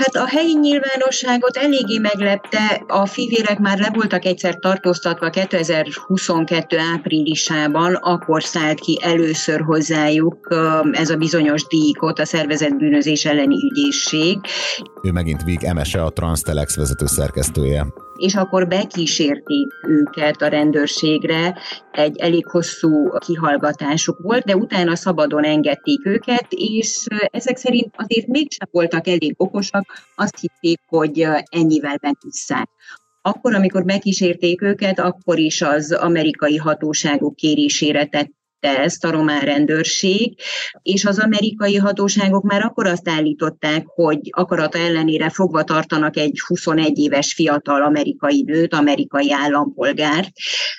Hát 0.01 0.15
a 0.15 0.27
helyi 0.27 0.53
nyilvánosságot 0.53 1.57
eléggé 1.57 1.97
meglepte, 1.97 2.83
a 2.87 3.05
fivérek 3.05 3.59
már 3.59 3.79
le 3.79 3.89
voltak 3.93 4.25
egyszer 4.25 4.55
tartóztatva 4.55 5.29
2022 5.29 6.77
áprilisában, 6.93 7.95
akkor 7.95 8.43
szállt 8.43 8.79
ki 8.79 8.99
először 9.03 9.61
hozzájuk 9.61 10.55
ez 10.91 11.09
a 11.09 11.15
bizonyos 11.15 11.67
díjkot, 11.67 12.19
a 12.19 12.25
szervezetbűnözés 12.25 13.25
elleni 13.25 13.55
ügyészség. 13.71 14.39
Ő 15.03 15.11
megint 15.11 15.43
Vig 15.43 15.63
Emese, 15.63 16.03
a 16.03 16.09
Transtelex 16.09 16.75
vezető 16.75 17.05
szerkesztője 17.05 17.85
és 18.21 18.35
akkor 18.35 18.67
bekísérték 18.67 19.73
őket 19.87 20.41
a 20.41 20.47
rendőrségre, 20.47 21.57
egy 21.91 22.17
elég 22.17 22.45
hosszú 22.45 23.09
kihallgatásuk 23.17 24.19
volt, 24.21 24.43
de 24.43 24.55
utána 24.55 24.95
szabadon 24.95 25.43
engedték 25.43 26.05
őket, 26.05 26.45
és 26.49 27.05
ezek 27.31 27.57
szerint 27.57 27.93
azért 27.97 28.27
mégsem 28.27 28.67
voltak 28.71 29.07
elég 29.07 29.33
okosak, 29.37 29.85
azt 30.15 30.39
hitték, 30.39 30.79
hogy 30.85 31.27
ennyivel 31.49 31.97
megtiszták. 32.01 32.69
Akkor, 33.21 33.53
amikor 33.53 33.83
megkísérték 33.83 34.61
őket, 34.61 34.99
akkor 34.99 35.37
is 35.37 35.61
az 35.61 35.91
amerikai 35.91 36.57
hatóságok 36.57 37.35
kérésére 37.35 38.05
tett 38.05 38.31
tette 38.61 38.79
ezt 38.79 39.05
a 39.05 39.11
román 39.11 39.41
rendőrség, 39.41 40.39
és 40.81 41.05
az 41.05 41.19
amerikai 41.19 41.75
hatóságok 41.75 42.43
már 42.43 42.61
akkor 42.61 42.87
azt 42.87 43.09
állították, 43.09 43.85
hogy 43.87 44.19
akarata 44.29 44.77
ellenére 44.77 45.29
fogva 45.29 45.63
tartanak 45.63 46.17
egy 46.17 46.39
21 46.47 46.97
éves 46.97 47.33
fiatal 47.33 47.83
amerikai 47.83 48.43
nőt, 48.45 48.73
amerikai 48.73 49.31
állampolgárt. 49.31 50.29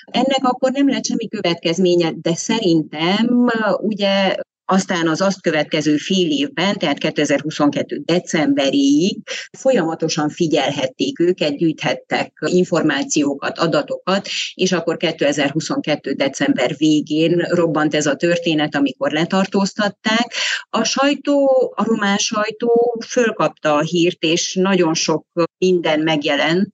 Ennek 0.05 0.39
akkor 0.41 0.71
nem 0.71 0.89
lett 0.89 1.05
semmi 1.05 1.27
következménye, 1.27 2.11
de 2.15 2.35
szerintem 2.35 3.51
ugye 3.77 4.35
aztán 4.65 5.07
az 5.07 5.21
azt 5.21 5.41
következő 5.41 5.97
fél 5.97 6.31
évben, 6.31 6.77
tehát 6.77 6.97
2022. 6.97 8.01
decemberig 8.05 9.17
folyamatosan 9.57 10.29
figyelhették 10.29 11.19
őket, 11.19 11.57
gyűjthettek 11.57 12.31
információkat, 12.45 13.57
adatokat, 13.57 14.27
és 14.53 14.71
akkor 14.71 14.97
2022. 14.97 16.11
december 16.11 16.75
végén 16.77 17.37
robbant 17.49 17.95
ez 17.95 18.05
a 18.05 18.15
történet, 18.15 18.75
amikor 18.75 19.11
letartóztatták. 19.11 20.33
A 20.69 20.83
sajtó, 20.83 21.73
a 21.75 21.83
román 21.83 22.17
sajtó 22.17 23.01
fölkapta 23.07 23.75
a 23.75 23.81
hírt, 23.81 24.23
és 24.23 24.53
nagyon 24.53 24.93
sok 24.93 25.25
minden 25.57 25.99
megjelent 25.99 26.73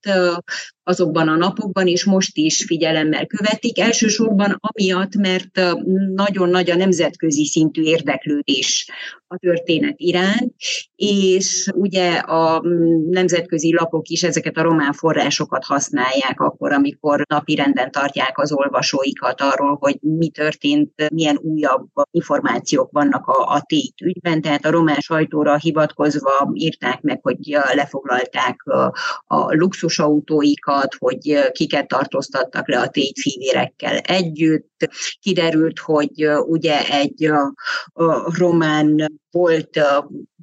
azokban 0.89 1.27
a 1.27 1.36
napokban, 1.36 1.88
és 1.88 2.03
most 2.03 2.38
is 2.38 2.63
figyelemmel 2.65 3.25
követik. 3.25 3.79
Elsősorban 3.79 4.60
amiatt, 4.60 5.15
mert 5.15 5.62
nagyon 6.13 6.50
nagy 6.50 6.69
a 6.69 6.75
nemzetközi 6.75 7.46
szintű 7.46 7.81
érdeklődés 7.81 8.89
a 9.31 9.38
történet 9.38 9.93
iránt, 9.98 10.53
és 10.96 11.72
ugye 11.74 12.13
a 12.13 12.62
nemzetközi 13.10 13.74
lapok 13.74 14.08
is 14.08 14.24
ezeket 14.24 14.58
a 14.58 14.62
román 14.62 14.93
forrásokat 14.93 15.63
használják 15.63 16.39
akkor, 16.39 16.72
amikor 16.72 17.25
napirenden 17.27 17.91
tartják 17.91 18.37
az 18.37 18.51
olvasóikat 18.51 19.42
arról, 19.42 19.77
hogy 19.79 19.98
mi 20.01 20.29
történt, 20.29 21.09
milyen 21.14 21.37
újabb 21.42 21.87
információk 22.11 22.92
vannak 22.92 23.27
a, 23.27 23.53
a 23.53 23.61
tét 23.66 24.01
ügyben, 24.01 24.42
tehát 24.42 24.66
a 24.66 24.72
román 24.72 25.00
sajtóra 25.00 25.57
hivatkozva 25.57 26.51
írták 26.53 27.01
meg, 27.01 27.20
hogy 27.22 27.37
lefoglalták 27.74 28.64
a, 28.64 28.94
a 29.27 29.53
luxusautóikat, 30.79 30.96
hogy 31.00 31.51
kiket 31.51 31.87
tartóztattak 31.87 32.68
le 32.68 32.79
a 32.79 32.87
tétfívérekkel 32.87 33.98
együtt. 33.98 34.89
Kiderült, 35.20 35.79
hogy 35.79 36.27
ugye 36.48 36.87
egy 36.87 37.31
román 38.37 39.20
volt 39.31 39.79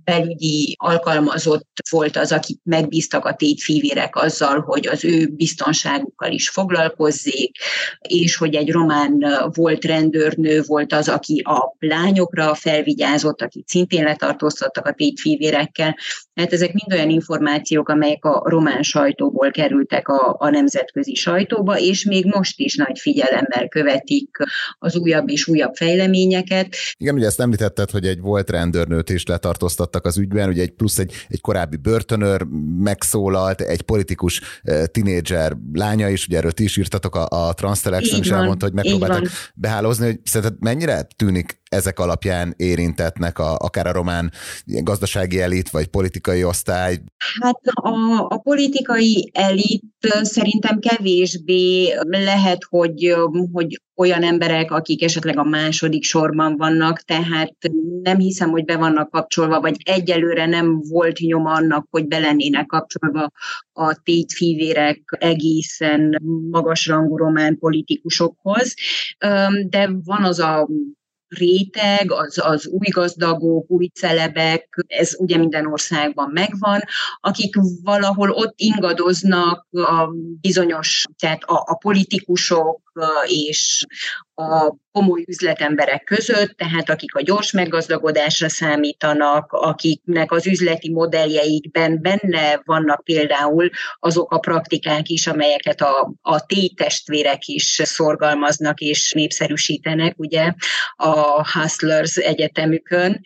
belügyi 0.07 0.75
alkalmazott 0.79 1.69
volt 1.90 2.16
az, 2.16 2.33
akit 2.33 2.61
megbíztak 2.62 3.25
a 3.25 3.35
tétfivérek 3.35 4.16
azzal, 4.16 4.61
hogy 4.61 4.87
az 4.87 5.05
ő 5.05 5.27
biztonságukkal 5.27 6.33
is 6.33 6.49
foglalkozzék, 6.49 7.57
és 8.09 8.37
hogy 8.37 8.55
egy 8.55 8.71
román 8.71 9.25
volt 9.55 9.85
rendőrnő 9.85 10.62
volt 10.66 10.92
az, 10.92 11.09
aki 11.09 11.42
a 11.45 11.77
lányokra 11.79 12.55
felvigyázott, 12.55 13.42
akit 13.42 13.69
szintén 13.69 14.05
letartóztattak 14.05 14.87
a 14.87 14.92
tétfivérekkel. 14.92 15.97
Hát 16.35 16.53
ezek 16.53 16.73
mind 16.73 16.92
olyan 16.92 17.11
információk, 17.11 17.88
amelyek 17.88 18.25
a 18.25 18.42
román 18.45 18.83
sajtóból 18.83 19.51
kerültek 19.51 20.09
a, 20.09 20.37
a 20.38 20.51
nemzetközi 20.51 21.14
sajtóba, 21.14 21.79
és 21.79 22.05
még 22.05 22.25
most 22.25 22.61
is 22.61 22.77
nagy 22.77 22.99
figyelemmel 22.99 23.69
követik 23.69 24.37
az 24.79 24.97
újabb 24.97 25.31
és 25.31 25.47
újabb 25.47 25.75
fejleményeket. 25.75 26.77
Igen, 26.97 27.14
ugye 27.14 27.27
ezt 27.27 27.40
említetted, 27.40 27.90
hogy 27.90 28.07
egy 28.07 28.21
volt 28.21 28.51
rendőrnőt 28.51 29.11
is 29.11 29.27
letartóztattak 29.27 29.96
az 30.05 30.19
ügyben, 30.19 30.49
ugye 30.49 30.63
egy 30.63 30.71
plusz 30.71 30.99
egy, 30.99 31.13
egy 31.29 31.41
korábbi 31.41 31.77
börtönőr 31.77 32.43
megszólalt, 32.79 33.61
egy 33.61 33.83
politikus 33.83 34.41
tinédzser 34.91 35.57
lánya 35.73 36.09
is, 36.09 36.27
ugye 36.27 36.37
erről 36.37 36.53
ti 36.53 36.65
is 36.65 36.77
írtatok 36.77 37.15
a, 37.15 37.27
a 37.31 37.53
Transtelecen, 37.53 38.21
és 38.21 38.31
elmondta, 38.31 38.65
hogy 38.65 38.75
megpróbáltak 38.75 39.29
behálózni, 39.55 40.05
hogy 40.05 40.21
szerinted 40.25 40.57
mennyire 40.61 41.07
tűnik 41.17 41.61
ezek 41.68 41.98
alapján 41.98 42.55
érintetnek 42.57 43.38
a, 43.38 43.55
akár 43.55 43.87
a 43.87 43.92
román 43.92 44.33
gazdasági 44.64 45.40
elit, 45.40 45.70
vagy 45.70 45.87
politikai 45.87 46.44
osztály? 46.44 46.98
Hát 47.40 47.61
a, 47.72 48.26
a 48.29 48.38
politikai 48.38 49.31
elit 49.35 49.83
szerintem 50.22 50.79
kevésbé 50.79 51.94
lehet, 52.09 52.64
hogy, 52.68 53.14
hogy 53.52 53.81
olyan 53.96 54.22
emberek, 54.22 54.70
akik 54.70 55.02
esetleg 55.02 55.38
a 55.38 55.44
második 55.44 56.05
sorban 56.05 56.57
vannak, 56.57 57.00
tehát 57.00 57.57
nem 58.02 58.18
hiszem, 58.18 58.50
hogy 58.50 58.64
be 58.64 58.76
vannak 58.76 59.11
kapcsolva, 59.11 59.61
vagy 59.61 59.76
egyelőre 59.85 60.46
nem 60.46 60.81
volt 60.81 61.18
nyoma 61.18 61.52
annak, 61.52 61.87
hogy 61.90 62.07
belennének 62.07 62.66
kapcsolva 62.66 63.31
a 63.72 64.00
tétfívérek 64.02 65.00
egészen 65.18 66.22
magasrangú 66.50 67.16
román 67.16 67.59
politikusokhoz. 67.59 68.74
De 69.68 69.90
van 70.05 70.24
az 70.24 70.38
a 70.38 70.68
réteg, 71.29 72.12
az, 72.12 72.39
az 72.45 72.67
új 72.67 72.89
gazdagok, 72.89 73.71
új 73.71 73.87
celebek, 73.87 74.85
ez 74.87 75.15
ugye 75.19 75.37
minden 75.37 75.67
országban 75.67 76.31
megvan, 76.33 76.81
akik 77.21 77.55
valahol 77.83 78.31
ott 78.31 78.55
ingadoznak 78.57 79.67
a 79.71 80.09
bizonyos, 80.41 81.05
tehát 81.19 81.43
a, 81.43 81.62
a 81.67 81.75
politikusok 81.75 82.86
és 83.27 83.87
a 84.35 84.75
komoly 84.93 85.25
üzletemberek 85.27 86.05
között, 86.05 86.57
tehát 86.57 86.91
akik 86.91 87.15
a 87.15 87.23
gyors 87.23 87.53
meggazdagodásra 87.53 88.49
számítanak, 88.49 89.53
akiknek 89.53 90.33
az 90.33 90.47
üzleti 90.47 90.91
modelljeikben 90.91 92.03
benne 92.03 92.61
vannak 92.65 93.05
például 93.05 93.71
azok 93.99 94.33
a 94.33 94.39
praktikák 94.39 95.09
is, 95.09 95.27
amelyeket 95.27 95.81
a, 95.81 96.13
a 96.23 96.47
testvérek 96.75 97.47
is 97.47 97.81
szorgalmaznak 97.85 98.81
és 98.81 99.13
népszerűsítenek, 99.13 100.15
ugye 100.19 100.53
a 100.97 101.49
Hustlers 101.51 102.17
egyetemükön, 102.17 103.21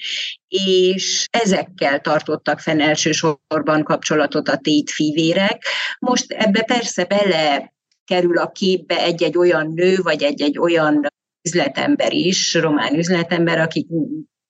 és 0.49 1.27
ezekkel 1.31 2.01
tartottak 2.01 2.61
fenn 2.61 2.81
elsősorban 2.81 3.83
kapcsolatot 3.83 4.49
a 4.49 4.57
tétfivérek. 4.57 5.65
Most 5.99 6.33
ebbe 6.33 6.63
persze 6.63 7.05
bele 7.05 7.73
kerül 8.11 8.39
a 8.39 8.51
képbe 8.51 9.03
egy-egy 9.03 9.39
olyan 9.39 9.73
nő, 9.75 9.97
vagy 10.03 10.23
egy-egy 10.23 10.59
olyan 10.59 11.07
üzletember 11.49 12.13
is, 12.13 12.55
román 12.55 12.95
üzletember, 12.95 13.59
akik 13.59 13.87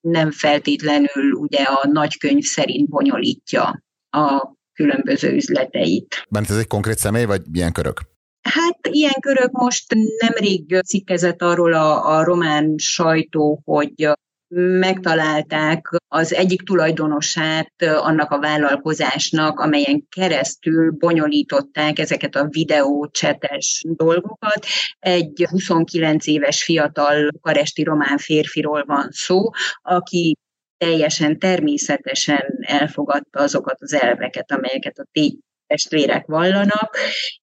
nem 0.01 0.31
feltétlenül 0.31 1.33
ugye 1.33 1.63
a 1.63 1.87
nagykönyv 1.87 2.43
szerint 2.43 2.89
bonyolítja 2.89 3.83
a 4.11 4.55
különböző 4.73 5.35
üzleteit. 5.35 6.27
Bent 6.31 6.51
ez 6.51 6.57
egy 6.57 6.67
konkrét 6.67 6.99
személy, 6.99 7.25
vagy 7.25 7.43
milyen 7.51 7.73
körök? 7.73 8.01
Hát 8.41 8.79
ilyen 8.91 9.21
körök 9.21 9.51
most 9.51 9.95
nemrég 10.19 10.83
cikkezett 10.87 11.43
arról 11.43 11.73
a, 11.73 12.17
a 12.17 12.25
román 12.25 12.75
sajtó, 12.77 13.61
hogy 13.65 13.93
megtalálták 14.55 15.89
az 16.09 16.35
egyik 16.35 16.63
tulajdonosát 16.63 17.73
annak 17.83 18.31
a 18.31 18.39
vállalkozásnak, 18.39 19.61
amelyen 19.61 20.07
keresztül 20.09 20.91
bonyolították 20.91 21.99
ezeket 21.99 22.35
a 22.35 22.47
videócsetes 22.51 23.85
dolgokat. 23.87 24.67
Egy 24.99 25.47
29 25.51 26.27
éves 26.27 26.65
fiatal 26.65 27.31
karesti 27.41 27.83
román 27.83 28.19
férfiról 28.19 28.85
van 28.87 29.09
szó, 29.11 29.51
aki 29.83 30.37
teljesen 30.77 31.39
természetesen 31.39 32.59
elfogadta 32.61 33.41
azokat 33.41 33.77
az 33.81 33.95
elveket, 33.95 34.53
amelyeket 34.53 34.99
a 34.99 35.07
testvérek 35.71 36.27
vallanak, 36.27 36.97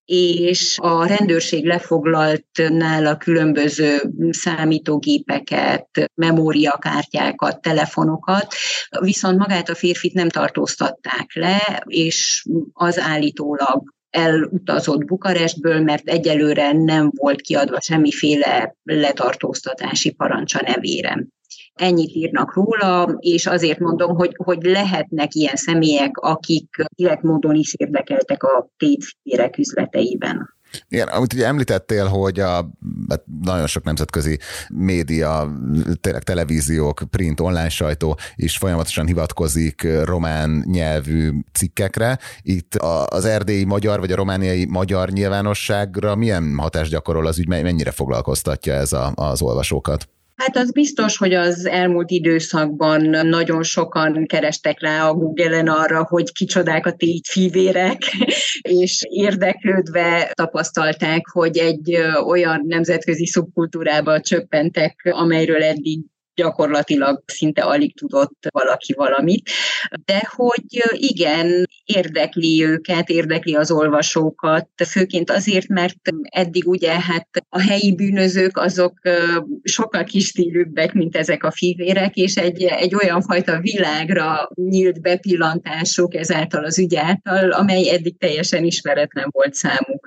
és 0.04 0.78
a 0.82 1.06
rendőrség 1.06 1.64
lefoglalt 1.64 2.46
nála 2.68 3.16
különböző 3.16 4.00
számítógépeket, 4.30 5.88
memóriakártyákat, 6.14 7.60
telefonokat, 7.60 8.54
viszont 9.00 9.38
magát 9.38 9.68
a 9.68 9.74
férfit 9.74 10.12
nem 10.12 10.28
tartóztatták 10.28 11.34
le, 11.34 11.82
és 11.86 12.44
az 12.72 12.98
állítólag 12.98 13.94
elutazott 14.10 15.04
Bukarestből, 15.04 15.80
mert 15.80 16.08
egyelőre 16.08 16.72
nem 16.72 17.10
volt 17.14 17.40
kiadva 17.40 17.80
semmiféle 17.80 18.76
letartóztatási 18.82 20.10
parancsa 20.10 20.60
nevére 20.66 21.26
ennyit 21.78 22.14
írnak 22.14 22.54
róla, 22.54 23.16
és 23.18 23.46
azért 23.46 23.78
mondom, 23.78 24.16
hogy, 24.16 24.34
hogy 24.36 24.62
lehetnek 24.62 25.34
ilyen 25.34 25.56
személyek, 25.56 26.16
akik 26.16 26.84
direkt 26.96 27.22
módon 27.22 27.54
is 27.54 27.74
érdekeltek 27.74 28.42
a 28.42 28.68
tétférek 28.76 29.58
üzleteiben. 29.58 30.56
Igen, 30.88 31.08
amit 31.08 31.32
ugye 31.32 31.46
említettél, 31.46 32.06
hogy 32.06 32.40
a, 32.40 32.70
hát 33.08 33.24
nagyon 33.42 33.66
sok 33.66 33.84
nemzetközi 33.84 34.38
média, 34.68 35.52
tényleg 36.00 36.22
televíziók, 36.22 37.02
print, 37.10 37.40
online 37.40 37.68
sajtó 37.68 38.18
is 38.34 38.56
folyamatosan 38.56 39.06
hivatkozik 39.06 39.86
román 40.04 40.64
nyelvű 40.66 41.30
cikkekre. 41.52 42.18
Itt 42.42 42.74
az 43.04 43.24
erdélyi 43.24 43.64
magyar, 43.64 43.98
vagy 44.00 44.12
a 44.12 44.16
romániai 44.16 44.66
magyar 44.66 45.08
nyilvánosságra 45.10 46.14
milyen 46.14 46.54
hatást 46.58 46.90
gyakorol 46.90 47.26
az 47.26 47.38
ügy, 47.38 47.48
mennyire 47.48 47.90
foglalkoztatja 47.90 48.74
ez 48.74 48.92
a, 48.92 49.12
az 49.14 49.42
olvasókat? 49.42 50.08
Hát 50.38 50.56
az 50.56 50.72
biztos, 50.72 51.16
hogy 51.16 51.34
az 51.34 51.66
elmúlt 51.66 52.10
időszakban 52.10 53.02
nagyon 53.26 53.62
sokan 53.62 54.26
kerestek 54.26 54.80
rá 54.80 55.08
a 55.08 55.14
Google-en 55.14 55.68
arra, 55.68 56.04
hogy 56.04 56.32
kicsodák 56.32 56.86
a 56.86 56.96
fivérek, 57.28 57.98
és 58.82 59.02
érdeklődve 59.08 60.32
tapasztalták, 60.34 61.26
hogy 61.32 61.58
egy 61.58 61.98
olyan 62.26 62.62
nemzetközi 62.66 63.26
szubkultúrába 63.26 64.20
csöppentek, 64.20 65.08
amelyről 65.12 65.62
eddig 65.62 66.00
gyakorlatilag 66.38 67.22
szinte 67.26 67.62
alig 67.62 67.96
tudott 67.96 68.46
valaki 68.50 68.92
valamit, 68.92 69.50
de 70.04 70.22
hogy 70.36 70.82
igen, 70.92 71.68
érdekli 71.84 72.64
őket, 72.64 73.08
érdekli 73.08 73.54
az 73.54 73.70
olvasókat, 73.70 74.68
főként 74.88 75.30
azért, 75.30 75.68
mert 75.68 75.96
eddig 76.22 76.66
ugye 76.66 77.00
hát 77.00 77.28
a 77.48 77.60
helyi 77.60 77.94
bűnözők 77.94 78.56
azok 78.56 79.00
sokkal 79.62 80.04
kistílűbbek, 80.04 80.92
mint 80.92 81.16
ezek 81.16 81.44
a 81.44 81.50
fivérek, 81.50 82.16
és 82.16 82.36
egy, 82.36 82.62
egy 82.62 82.94
olyan 82.94 83.22
fajta 83.22 83.60
világra 83.60 84.50
nyílt 84.54 85.00
bepillantásuk 85.00 86.14
ezáltal 86.14 86.64
az 86.64 86.78
ügy 86.78 86.96
által, 86.96 87.50
amely 87.50 87.90
eddig 87.90 88.18
teljesen 88.18 88.64
ismeretlen 88.64 89.28
volt 89.30 89.54
számukra. 89.54 89.97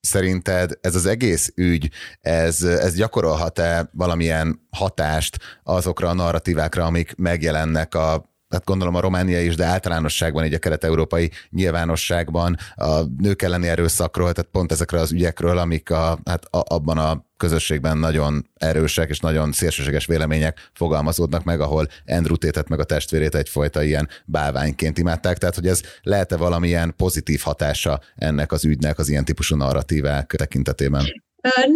Szerinted 0.00 0.78
ez 0.80 0.94
az 0.94 1.06
egész 1.06 1.52
ügy, 1.54 1.90
ez, 2.20 2.62
ez 2.62 2.94
gyakorolhat-e 2.94 3.90
valamilyen 3.92 4.66
hatást 4.70 5.38
azokra 5.62 6.08
a 6.08 6.14
narratívákra, 6.14 6.84
amik 6.84 7.16
megjelennek 7.16 7.94
a 7.94 8.27
hát 8.48 8.64
gondolom 8.64 8.94
a 8.94 9.00
Románia 9.00 9.40
is, 9.40 9.56
de 9.56 9.64
általánosságban 9.64 10.44
így 10.44 10.54
a 10.54 10.58
kelet-európai 10.58 11.30
nyilvánosságban 11.50 12.56
a 12.74 13.00
nők 13.18 13.42
elleni 13.42 13.68
erőszakról, 13.68 14.32
tehát 14.32 14.50
pont 14.50 14.72
ezekről 14.72 15.00
az 15.00 15.12
ügyekről, 15.12 15.58
amik 15.58 15.90
a, 15.90 16.18
hát 16.24 16.44
a, 16.44 16.74
abban 16.74 16.98
a 16.98 17.26
közösségben 17.36 17.98
nagyon 17.98 18.48
erősek 18.54 19.08
és 19.08 19.18
nagyon 19.18 19.52
szélsőséges 19.52 20.06
vélemények 20.06 20.70
fogalmazódnak 20.74 21.44
meg, 21.44 21.60
ahol 21.60 21.88
Andrew 22.06 22.36
Tétet 22.36 22.68
meg 22.68 22.80
a 22.80 22.84
testvérét 22.84 23.34
egyfajta 23.34 23.82
ilyen 23.82 24.08
bálványként 24.24 24.98
imádták, 24.98 25.38
tehát 25.38 25.54
hogy 25.54 25.66
ez 25.66 25.82
lehet-e 26.02 26.36
valamilyen 26.36 26.94
pozitív 26.96 27.40
hatása 27.40 28.00
ennek 28.16 28.52
az 28.52 28.64
ügynek 28.64 28.98
az 28.98 29.08
ilyen 29.08 29.24
típusú 29.24 29.56
narratívák 29.56 30.34
tekintetében? 30.36 31.04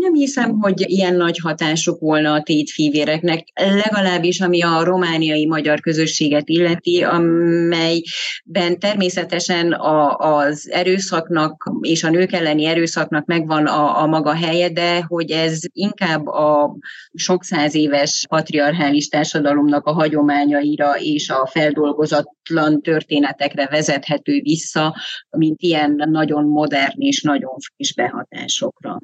Nem 0.00 0.14
hiszem, 0.14 0.58
hogy 0.60 0.90
ilyen 0.90 1.14
nagy 1.14 1.38
hatásuk 1.38 2.00
volna 2.00 2.32
a 2.32 2.42
tétfívéreknek, 2.42 3.46
legalábbis 3.54 4.40
ami 4.40 4.62
a 4.62 4.84
romániai 4.84 5.46
magyar 5.46 5.80
közösséget 5.80 6.48
illeti, 6.48 7.02
amelyben 7.02 8.78
természetesen 8.78 9.72
a, 9.72 10.16
az 10.16 10.70
erőszaknak 10.70 11.72
és 11.80 12.04
a 12.04 12.10
nők 12.10 12.32
elleni 12.32 12.64
erőszaknak 12.64 13.24
megvan 13.24 13.66
a, 13.66 14.02
a 14.02 14.06
maga 14.06 14.34
helye, 14.34 14.68
de 14.68 15.02
hogy 15.06 15.30
ez 15.30 15.60
inkább 15.72 16.26
a 16.26 16.76
sok 17.14 17.44
száz 17.44 17.74
éves 17.74 18.26
patriarchális 18.28 19.08
társadalomnak 19.08 19.86
a 19.86 19.92
hagyományaira 19.92 20.94
és 20.98 21.30
a 21.30 21.46
feldolgozatlan 21.46 22.82
történetekre 22.82 23.66
vezethető 23.66 24.40
vissza, 24.40 24.96
mint 25.30 25.62
ilyen 25.62 26.02
nagyon 26.10 26.44
modern 26.44 27.00
és 27.00 27.22
nagyon 27.22 27.54
friss 27.58 27.92
behatásokra. 27.92 28.98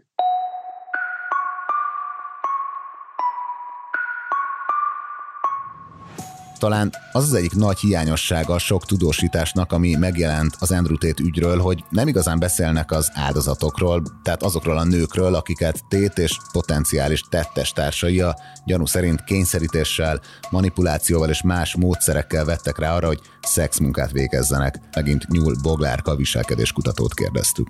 Talán 6.59 6.93
az 7.13 7.23
az 7.23 7.35
egyik 7.35 7.55
nagy 7.55 7.79
hiányossága 7.79 8.55
a 8.55 8.59
sok 8.59 8.87
tudósításnak, 8.87 9.73
ami 9.73 9.95
megjelent 9.95 10.57
az 10.59 10.71
Andrew 10.71 10.97
Tate 10.97 11.23
ügyről, 11.23 11.59
hogy 11.59 11.85
nem 11.91 12.09
igazán 12.09 12.39
beszélnek 12.39 12.91
az 12.91 13.11
áldozatokról, 13.15 14.03
tehát 14.23 14.43
azokról 14.43 14.79
a 14.79 14.85
nőkről, 14.85 15.35
akiket 15.35 15.85
Tét 15.89 16.19
és 16.19 16.39
potenciális 16.53 17.23
tettes 17.31 17.73
társai 17.73 18.21
a 18.21 18.37
gyanú 18.65 18.87
szerint 18.87 19.25
kényszerítéssel, 19.25 20.21
manipulációval 20.51 21.29
és 21.29 21.43
más 21.43 21.77
módszerekkel 21.77 22.45
vettek 22.45 22.79
rá 22.79 22.95
arra, 22.95 23.07
hogy 23.07 23.21
szexmunkát 23.43 24.13
végezzenek. 24.13 24.81
Megint 24.95 25.29
Nyúl 25.29 25.55
Boglárka 25.63 26.17
viselkedéskutatót 26.17 27.15
kérdeztük. 27.15 27.69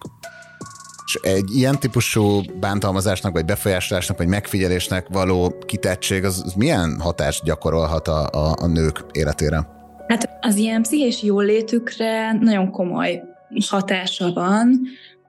És 1.08 1.14
egy 1.22 1.56
ilyen 1.56 1.78
típusú 1.78 2.40
bántalmazásnak, 2.60 3.32
vagy 3.32 3.44
befolyásolásnak, 3.44 4.18
vagy 4.18 4.26
megfigyelésnek 4.26 5.06
való 5.08 5.54
kitettség, 5.66 6.24
az, 6.24 6.42
az 6.44 6.52
milyen 6.52 7.00
hatást 7.00 7.44
gyakorolhat 7.44 8.08
a, 8.08 8.26
a, 8.26 8.56
a 8.60 8.66
nők 8.66 9.04
életére? 9.12 9.66
Hát 10.08 10.38
az 10.40 10.56
ilyen 10.56 10.82
pszichés 10.82 11.22
jólétükre 11.22 12.32
nagyon 12.32 12.70
komoly 12.70 13.22
hatása 13.68 14.32
van. 14.32 14.80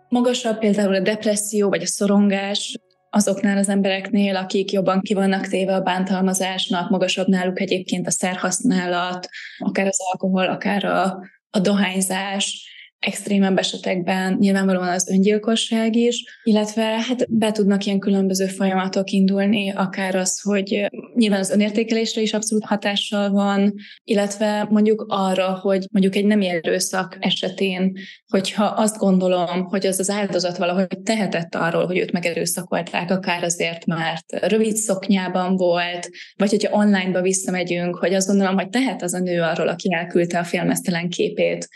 Magasabb 0.09 0.57
például 0.57 0.95
a 0.95 0.99
depresszió, 0.99 1.69
vagy 1.69 1.81
a 1.81 1.87
szorongás, 1.87 2.79
azoknál 3.09 3.57
az 3.57 3.69
embereknél, 3.69 4.35
akik 4.35 4.71
jobban 4.71 5.01
ki 5.01 5.13
vannak 5.13 5.47
téve 5.47 5.75
a 5.75 5.81
bántalmazásnak, 5.81 6.89
magasabb 6.89 7.27
náluk 7.27 7.59
egyébként 7.59 8.07
a 8.07 8.11
szerhasználat, 8.11 9.27
akár 9.57 9.87
az 9.87 9.99
alkohol, 10.11 10.47
akár 10.47 10.85
a, 10.85 11.19
a 11.49 11.59
dohányzás, 11.59 12.68
extrémebb 12.99 13.57
esetekben 13.57 14.37
nyilvánvalóan 14.39 14.87
az 14.87 15.09
öngyilkosság 15.09 15.95
is, 15.95 16.23
illetve 16.43 16.83
hát 16.83 17.31
be 17.31 17.51
tudnak 17.51 17.85
ilyen 17.85 17.99
különböző 17.99 18.45
folyamatok 18.45 19.11
indulni, 19.11 19.71
akár 19.71 20.15
az, 20.15 20.41
hogy 20.41 20.89
nyilván 21.15 21.39
az 21.39 21.49
önértékelésre 21.49 22.21
is 22.21 22.33
abszolút 22.33 22.65
hatással 22.65 23.29
van, 23.29 23.73
illetve 24.03 24.67
mondjuk 24.69 25.05
arra, 25.07 25.59
hogy 25.61 25.85
mondjuk 25.91 26.15
egy 26.15 26.25
nem 26.25 26.41
erőszak 26.41 27.17
esetén, 27.19 27.97
hogyha 28.27 28.65
azt 28.65 28.97
gondolom, 28.97 29.65
hogy 29.65 29.85
az 29.85 29.99
az 29.99 30.09
áldozat 30.09 30.57
valahogy 30.57 30.87
tehetett 31.03 31.55
arról, 31.55 31.85
hogy 31.85 31.97
őt 31.97 32.11
megerőszakolták, 32.11 33.11
akár 33.11 33.43
azért, 33.43 33.85
mert 33.85 34.47
rövid 34.47 34.75
szoknyában 34.75 35.55
volt, 35.55 36.09
vagy 36.35 36.49
hogyha 36.49 36.77
online-ba 36.77 37.21
visszamegyünk, 37.21 37.95
hogy 37.95 38.13
azt 38.13 38.27
gondolom, 38.27 38.55
hogy 38.55 38.69
tehet 38.69 39.01
az 39.01 39.13
a 39.13 39.19
nő 39.19 39.41
arról, 39.41 39.67
aki 39.67 39.93
elküldte 39.93 40.39
a 40.39 40.43
filmesztelen 40.43 41.09
képét, 41.09 41.67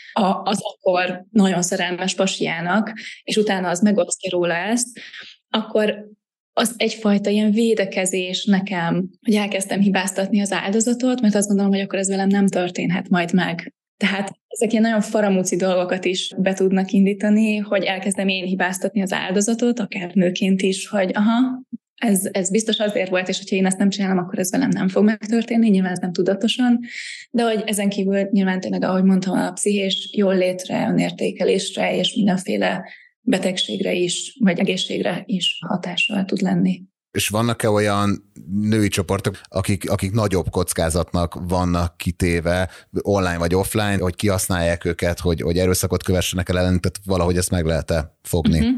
az 0.44 0.60
akkor 0.62 1.13
nagyon 1.32 1.62
szerelmes 1.62 2.16
pasiának, 2.16 2.94
és 3.24 3.38
utána 3.38 3.70
az 3.70 3.82
megosztja 3.82 4.30
róla 4.32 4.54
ezt, 4.54 4.88
akkor 5.50 6.12
az 6.54 6.74
egyfajta 6.78 7.30
ilyen 7.30 7.52
védekezés 7.52 8.46
nekem, 8.46 9.10
hogy 9.22 9.36
elkezdtem 9.36 9.80
hibáztatni 9.80 10.42
az 10.42 10.52
áldozatot, 10.52 11.22
mert 11.22 11.36
azt 11.36 11.48
gondolom, 11.48 11.72
hogy 11.72 11.82
akkor 11.82 12.00
ez 12.00 12.10
velem 12.10 12.28
nem 12.28 12.48
történhet 12.48 13.10
majd 13.10 13.34
meg. 13.34 13.74
Tehát 13.98 14.32
ezek 14.48 14.72
ilyen 14.72 14.84
nagyon 14.84 15.02
faramúci 15.02 15.56
dolgokat 15.56 16.06
is 16.06 16.34
be 16.38 16.54
tudnak 16.54 16.92
indítani, 16.92 17.58
hogy 17.58 17.84
elkezdem 17.84 18.28
én 18.28 18.46
hibáztatni 18.46 19.02
az 19.02 19.14
áldozatot, 19.14 19.80
akár 19.80 20.12
nőként 20.14 20.62
is, 20.62 20.88
hogy 20.88 21.12
aha, 21.14 21.62
ez, 22.04 22.22
ez 22.32 22.50
biztos 22.50 22.78
azért 22.78 23.10
volt, 23.10 23.28
és 23.28 23.38
hogyha 23.38 23.56
én 23.56 23.66
ezt 23.66 23.78
nem 23.78 23.90
csinálom, 23.90 24.18
akkor 24.18 24.40
ez 24.40 24.52
velem 24.52 24.70
nem 24.70 24.88
fog 24.88 25.04
megtörténni, 25.04 25.70
nyilván 25.70 25.92
ez 25.92 26.00
nem 26.00 26.14
tudatosan, 26.14 26.80
de 27.32 27.44
hogy 27.44 27.64
ezen 27.66 27.90
kívül 27.90 28.28
nyilván 28.32 28.60
tényleg, 28.60 28.84
ahogy 28.84 29.04
mondtam, 29.04 29.38
a 29.38 29.52
pszichés 29.52 30.10
jól 30.14 30.38
létre, 30.38 30.88
önértékelésre 30.90 31.98
és 31.98 32.16
mindenféle 32.16 32.84
betegségre 33.22 33.94
is, 33.94 34.38
vagy 34.40 34.60
egészségre 34.60 35.24
is 35.26 35.60
hatással 35.68 36.26
tud 36.26 36.42
lenni. 36.42 36.82
És 37.12 37.28
vannak-e 37.28 37.70
olyan 37.70 38.32
női 38.62 38.88
csoportok, 38.88 39.40
akik, 39.44 39.90
akik 39.90 40.12
nagyobb 40.12 40.50
kockázatnak 40.50 41.38
vannak 41.48 41.98
kitéve, 41.98 42.70
online 43.02 43.38
vagy 43.38 43.56
offline, 43.56 43.98
hogy 43.98 44.16
kihasználják 44.16 44.86
őket, 44.86 45.20
hogy, 45.20 45.42
hogy 45.42 45.58
erőszakot 45.58 46.04
kövessenek 46.04 46.50
el 46.50 46.58
ellen, 46.58 46.82
tehát 46.82 47.00
valahogy 47.06 47.38
ezt 47.38 47.52
meg 47.52 47.66
lehet-e 47.66 48.18
fogni? 48.22 48.58
Uh-huh. 48.60 48.78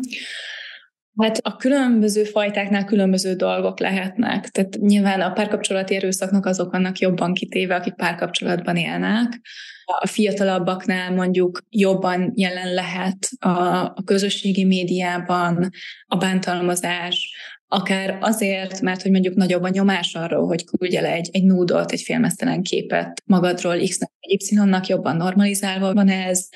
Hát 1.21 1.37
a 1.41 1.55
különböző 1.55 2.23
fajtáknál 2.23 2.85
különböző 2.85 3.33
dolgok 3.33 3.79
lehetnek. 3.79 4.47
Tehát 4.47 4.77
nyilván 4.79 5.21
a 5.21 5.31
párkapcsolati 5.31 5.95
erőszaknak 5.95 6.45
azok 6.45 6.71
vannak 6.71 6.97
jobban 6.97 7.33
kitéve, 7.33 7.75
akik 7.75 7.93
párkapcsolatban 7.93 8.75
élnek. 8.75 9.41
A 9.85 10.07
fiatalabbaknál 10.07 11.11
mondjuk 11.11 11.65
jobban 11.69 12.31
jelen 12.35 12.73
lehet 12.73 13.29
a, 13.39 13.49
a 13.95 14.03
közösségi 14.05 14.63
médiában 14.63 15.69
a 16.07 16.15
bántalmazás, 16.15 17.35
akár 17.67 18.17
azért, 18.21 18.81
mert 18.81 19.01
hogy 19.01 19.11
mondjuk 19.11 19.35
nagyobb 19.35 19.63
a 19.63 19.69
nyomás 19.69 20.13
arról, 20.13 20.47
hogy 20.47 20.65
küldje 20.65 21.01
le 21.01 21.11
egy, 21.11 21.29
egy 21.31 21.43
núdot, 21.43 21.91
egy 21.91 22.01
félmeztelen 22.01 22.63
képet 22.63 23.21
magadról 23.25 23.77
X-nek 23.77 24.11
Y-nak, 24.27 24.87
jobban 24.87 25.15
normalizálva 25.15 25.93
van 25.93 26.09
ez, 26.09 26.47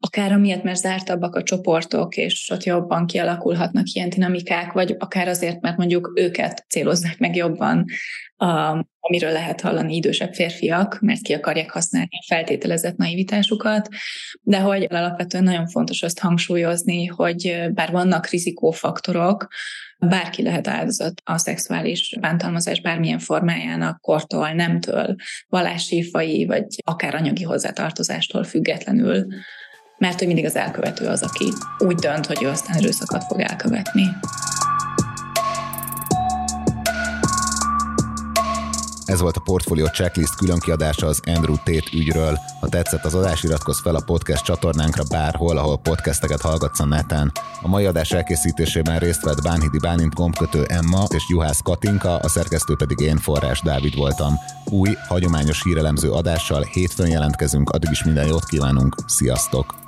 akár 0.00 0.32
amiatt, 0.32 0.62
mert 0.62 0.78
zártabbak 0.78 1.34
a 1.34 1.42
csoportok, 1.42 2.16
és 2.16 2.50
ott 2.52 2.64
jobban 2.64 3.06
kialakulhatnak 3.06 3.92
ilyen 3.92 4.08
dinamikák, 4.08 4.72
vagy 4.72 4.94
akár 4.98 5.28
azért, 5.28 5.60
mert 5.60 5.76
mondjuk 5.76 6.12
őket 6.14 6.64
célozzák 6.68 7.18
meg 7.18 7.36
jobban, 7.36 7.84
amiről 9.00 9.32
lehet 9.32 9.60
hallani 9.60 9.94
idősebb 9.94 10.34
férfiak, 10.34 10.98
mert 11.00 11.20
ki 11.20 11.32
akarják 11.32 11.70
használni 11.70 12.08
a 12.10 12.24
feltételezett 12.26 12.96
naivitásukat, 12.96 13.88
de 14.42 14.58
hogy 14.58 14.86
alapvetően 14.90 15.44
nagyon 15.44 15.66
fontos 15.66 16.02
azt 16.02 16.18
hangsúlyozni, 16.18 17.06
hogy 17.06 17.68
bár 17.74 17.90
vannak 17.90 18.28
rizikófaktorok, 18.28 19.48
bárki 19.98 20.42
lehet 20.42 20.68
áldozat 20.68 21.20
a 21.24 21.38
szexuális 21.38 22.16
bántalmazás 22.20 22.80
bármilyen 22.80 23.18
formájának, 23.18 24.00
kortól, 24.00 24.50
nemtől, 24.50 25.14
vallási, 25.48 26.10
fai, 26.10 26.46
vagy 26.46 26.66
akár 26.84 27.14
anyagi 27.14 27.42
hozzátartozástól 27.42 28.44
függetlenül, 28.44 29.26
mert 29.98 30.18
hogy 30.18 30.26
mindig 30.26 30.44
az 30.44 30.56
elkövető 30.56 31.06
az, 31.06 31.22
aki 31.22 31.52
úgy 31.78 31.96
dönt, 31.96 32.26
hogy 32.26 32.42
ő 32.42 32.48
aztán 32.48 32.76
erőszakot 32.76 33.24
fog 33.24 33.40
elkövetni. 33.40 34.04
Ez 39.08 39.20
volt 39.20 39.36
a 39.36 39.40
Portfolio 39.40 39.86
Checklist 39.86 40.36
különkiadása 40.36 41.06
az 41.06 41.20
Andrew 41.26 41.56
Tate 41.56 41.90
ügyről. 41.92 42.38
Ha 42.60 42.68
tetszett 42.68 43.04
az 43.04 43.14
adás, 43.14 43.42
iratkozz 43.42 43.80
fel 43.80 43.94
a 43.94 44.02
podcast 44.04 44.44
csatornánkra 44.44 45.02
bárhol, 45.10 45.56
ahol 45.56 45.78
podcasteket 45.78 46.40
hallgatsz 46.40 46.80
a 46.80 46.84
neten. 46.84 47.32
A 47.62 47.68
mai 47.68 47.84
adás 47.84 48.10
elkészítésében 48.10 48.98
részt 48.98 49.22
vett 49.22 49.42
Bánhidi 49.42 49.78
Bálint 49.78 50.14
gombkötő 50.14 50.64
Emma 50.64 51.04
és 51.14 51.24
Juhász 51.28 51.60
Katinka, 51.62 52.16
a 52.16 52.28
szerkesztő 52.28 52.74
pedig 52.76 53.00
én 53.00 53.16
Forrás 53.16 53.60
Dávid 53.60 53.96
voltam. 53.96 54.34
Új, 54.64 54.90
hagyományos 55.08 55.62
hírelemző 55.62 56.10
adással 56.10 56.62
hétfőn 56.62 57.08
jelentkezünk, 57.08 57.70
addig 57.70 57.90
is 57.90 58.04
minden 58.04 58.26
jót 58.26 58.44
kívánunk, 58.44 58.94
sziasztok! 59.06 59.87